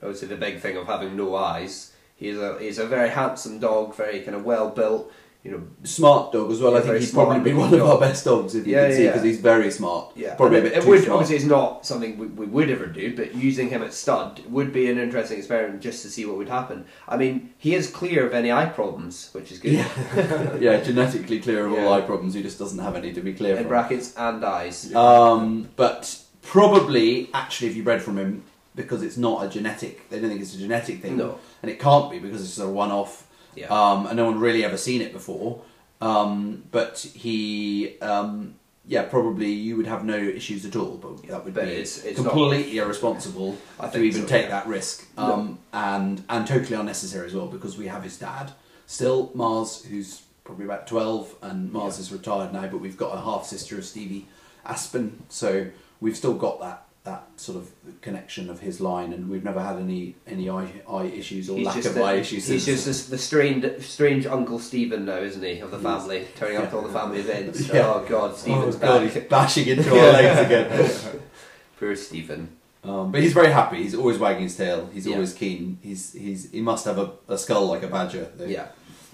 [0.00, 3.96] obviously the big thing of having no eyes, he's a he's a very handsome dog,
[3.96, 5.12] very kind of well built.
[5.42, 7.98] You know, smart dog as well Yeah, I think he'd probably be one of our
[7.98, 9.10] best dogs if you Yeah, can see yeah.
[9.12, 10.34] because he's very smart yeah.
[10.34, 11.14] probably a bit it too would smart.
[11.14, 14.70] obviously it's not something we, we would ever do, but using him at stud would
[14.70, 16.84] be an interesting experiment just to see what would happen.
[17.08, 19.72] I mean, he is clear of any eye problems, which is good.
[19.72, 20.56] Yeah.
[20.60, 22.34] yeah, genetically clear of all eye problems.
[22.34, 23.58] He just doesn't have any to be clear of.
[23.60, 23.68] In from.
[23.70, 24.94] brackets and eyes.
[24.94, 28.42] Um, but probably, actually, if you bred from him,
[28.74, 31.38] because it's not a genetic, they don't think it's a genetic thing, No.
[31.62, 33.66] and it can't be because it's a one-off, Yeah.
[33.68, 35.62] um, and no one really ever seen it before.
[36.00, 38.54] Um, but he, um,
[38.86, 42.02] yeah, probably you would have no issues at all, but that would But be it's-
[42.04, 44.50] it's not- completely irresponsible I to even so, take yeah.
[44.50, 48.52] that risk, um, and and totally unnecessary as well because we have his dad
[48.86, 53.20] still, Mars, who's probably about twelve, and Mars is retired now, but we've got a
[53.20, 54.26] half sister of Stevie,
[54.64, 55.66] Aspen, so
[56.00, 57.70] we've still got that that sort of
[58.02, 61.66] connection of his line, and we've never had any any eye eye issues or He's
[61.66, 62.46] lack of the- eye issues.
[62.46, 65.92] He's just this, the strange, strange Uncle Stephen now, isn't he, of the He is.
[65.92, 67.68] family, turning up to all the family events.
[67.68, 67.92] Yeah.
[67.94, 69.28] Oh God, Stephen's oh, God, back.
[69.28, 71.20] bashing into our legs again.
[71.78, 72.56] Poor Stephen.
[72.84, 73.82] Um, but he's very happy.
[73.82, 74.88] He's always wagging his tail.
[74.92, 75.14] He's Yeah.
[75.14, 75.78] always keen.
[75.82, 78.30] He's he's he must have a, a skull like a badger.
[78.36, 78.46] though.
[78.46, 78.68] Yeah,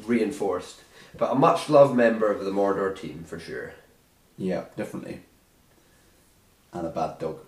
[0.04, 0.82] reinforced.
[1.18, 3.72] but a much loved member of the Mordor team for sure.
[4.38, 5.20] Yeah, definitely.
[6.72, 7.38] And a bad dog.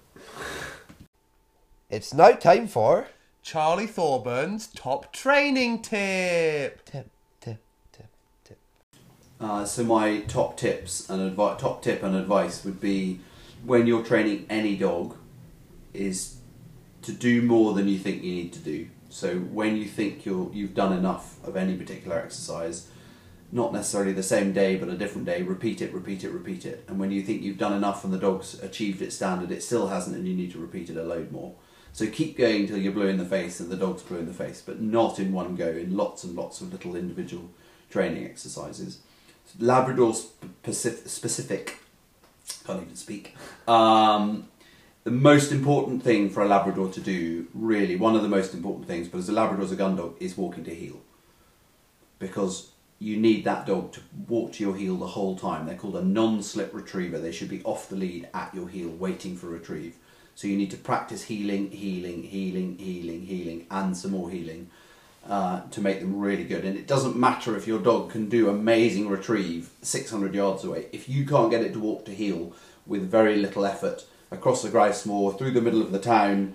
[1.90, 3.08] It's now time for
[3.42, 6.84] Charlie Thorburn's top training tip.
[6.84, 7.10] tip,
[7.40, 7.62] tip,
[7.92, 8.06] tip,
[8.44, 8.58] tip.
[9.40, 13.20] Uh, so my top tips and advi- top tip and advice would be
[13.64, 15.16] when you're training any dog
[15.94, 16.36] is
[17.02, 18.88] to do more than you think you need to do.
[19.08, 22.88] So when you think you're you've done enough of any particular exercise,
[23.51, 26.84] not necessarily the same day but a different day, repeat it, repeat it, repeat it.
[26.88, 29.88] And when you think you've done enough and the dog's achieved its standard, it still
[29.88, 31.55] hasn't, and you need to repeat it a load more.
[31.92, 34.34] So keep going until you're blue in the face and the dog's blue in the
[34.34, 37.51] face, but not in one go, in lots and lots of little individual
[37.90, 38.99] training exercises.
[39.59, 41.78] Labrador specific,
[42.66, 43.34] can't even speak.
[43.66, 44.49] Um,
[45.05, 48.86] the most important thing for a Labrador to do, really, one of the most important
[48.86, 51.01] things, because a Labrador's a gun dog, is walking to heel.
[52.18, 55.66] Because you need that dog to walk to your heel the whole time.
[55.66, 57.18] They're called a non-slip retriever.
[57.18, 59.96] They should be off the lead at your heel, waiting for retrieve.
[60.34, 64.70] So you need to practice heeling, heeling, heeling, heeling, heeling, and some more heeling
[65.28, 66.64] uh, to make them really good.
[66.64, 70.86] And it doesn't matter if your dog can do amazing retrieve 600 yards away.
[70.92, 72.53] If you can't get it to walk to heel
[72.86, 76.55] with very little effort across the grass moor, through the middle of the town,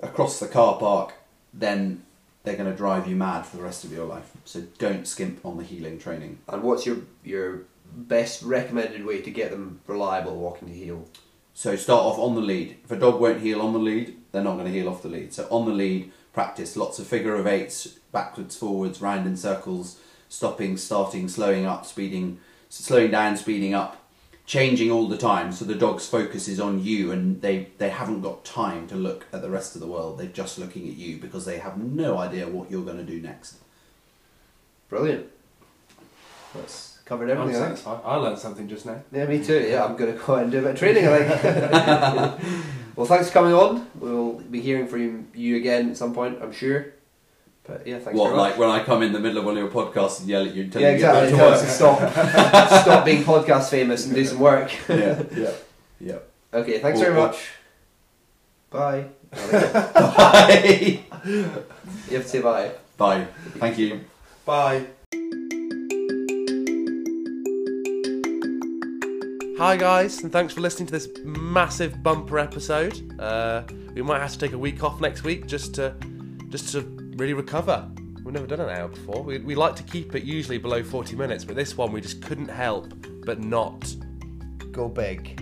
[0.00, 1.14] across the car park,
[1.52, 2.02] then
[2.48, 4.32] they're going to drive you mad for the rest of your life.
[4.46, 6.38] So don't skimp on the heeling training.
[6.48, 11.06] And what's your your best recommended way to get them reliable walking to heel?
[11.52, 12.78] So start off on the lead.
[12.84, 15.08] If a dog won't heel on the lead, they're not going to heel off the
[15.08, 15.34] lead.
[15.34, 19.98] So on the lead, practice lots of figure of eights, backwards, forwards, round in circles,
[20.30, 22.40] stopping, starting, slowing up, speeding,
[22.70, 24.07] slowing down, speeding up,
[24.48, 25.52] changing all the time.
[25.52, 29.26] So the dog's focus is on you, and they they haven't got time to look
[29.32, 30.18] at the rest of the world.
[30.18, 33.20] They're just looking at you because they have no idea what you're going to do
[33.20, 33.58] next.
[34.88, 35.26] Brilliant.
[36.54, 37.62] That's covered I'm everything.
[37.62, 38.04] I think.
[38.04, 39.02] I learned something just now.
[39.12, 39.60] Yeah, me too.
[39.60, 41.06] Yeah, I'm going to go out and do a bit of training.
[41.06, 42.74] I think.
[42.96, 43.86] well, thanks for coming on.
[43.96, 46.94] We'll be hearing from you again at some point, I'm sure.
[47.68, 48.50] But yeah, thanks what, very much.
[48.52, 50.54] like when I come in the middle of one of your podcasts and yell at
[50.54, 51.30] you and tell yeah, you to exactly.
[51.32, 54.72] back Tell us to stop, stop being podcast famous and do some work.
[54.88, 55.50] yeah, yeah,
[56.00, 56.18] yeah.
[56.54, 57.50] Okay, thanks Or- very or- much.
[58.70, 59.04] Bye.
[59.30, 61.00] Bye.
[62.10, 62.70] You have to say bye.
[62.96, 63.26] Bye.
[63.58, 64.00] Thank you.
[64.46, 64.86] Bye.
[69.58, 73.20] Hi guys, and thanks for listening to this massive bumper episode.
[73.20, 73.62] Uh,
[73.94, 75.94] we might have to take a week off next week just to
[76.48, 77.88] just to really recover.
[78.24, 79.22] We've never done an hour before.
[79.22, 82.22] We, we like to keep it usually below 40 minutes, but this one we just
[82.22, 82.92] couldn't help
[83.24, 83.94] but not,
[84.72, 85.38] Go big.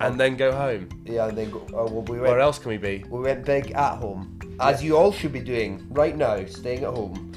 [0.00, 0.88] and then go home.
[1.04, 1.66] Yeah, and then go.
[1.72, 3.04] Oh, well, we went, Where else can we be?
[3.08, 6.94] We went big at home, as you all should be doing right now, staying at
[6.94, 7.32] home.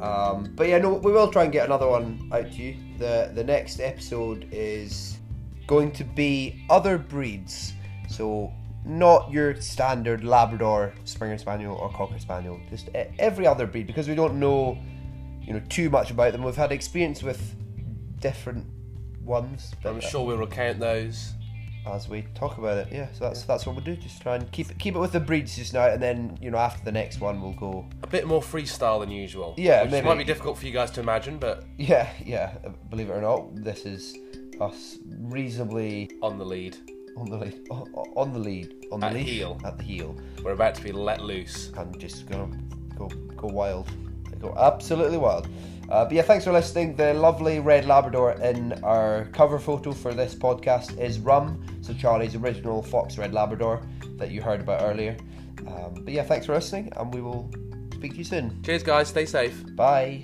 [0.00, 2.76] Um, but yeah, no, we will try and get another one out to you.
[2.98, 5.18] the The next episode is
[5.66, 7.72] going to be other breeds,
[8.08, 8.50] so
[8.84, 12.60] not your standard Labrador, Springer Spaniel, or Cocker Spaniel.
[12.70, 14.78] Just every other breed, because we don't know,
[15.42, 16.42] you know, too much about them.
[16.42, 17.54] We've had experience with
[18.20, 18.66] different
[19.22, 19.74] ones.
[19.84, 21.34] I'm uh, sure we'll recount those.
[21.86, 22.88] as we talk about it.
[22.92, 23.96] Yeah, so that's that's what we'll do.
[23.96, 26.50] Just try and keep it keep it with the breeds just now, and then you
[26.50, 27.88] know after the next one we'll go.
[28.02, 29.54] A bit more freestyle than usual.
[29.56, 30.06] Yeah, which maybe.
[30.06, 32.54] might be difficult for you guys to imagine, but Yeah, yeah.
[32.90, 34.16] Believe it or not, this is
[34.60, 36.76] us reasonably on the lead,
[37.16, 37.66] on the lead,
[38.16, 39.60] on the lead, on the At leash, heel.
[39.64, 41.70] at the heel, we're about to be let loose.
[41.76, 42.48] and just gonna
[42.96, 43.88] go go wild,
[44.40, 45.48] go absolutely wild.
[45.90, 46.94] Uh, but yeah, thanks for listening.
[46.94, 52.36] The lovely red Labrador in our cover photo for this podcast is Rum, so Charlie's
[52.36, 53.82] original fox red Labrador
[54.16, 55.16] that you heard about earlier.
[55.66, 57.50] Um, but yeah, thanks for listening, and we will
[57.94, 58.62] speak to you soon.
[58.62, 59.08] Cheers, guys.
[59.08, 59.64] Stay safe.
[59.74, 60.22] Bye.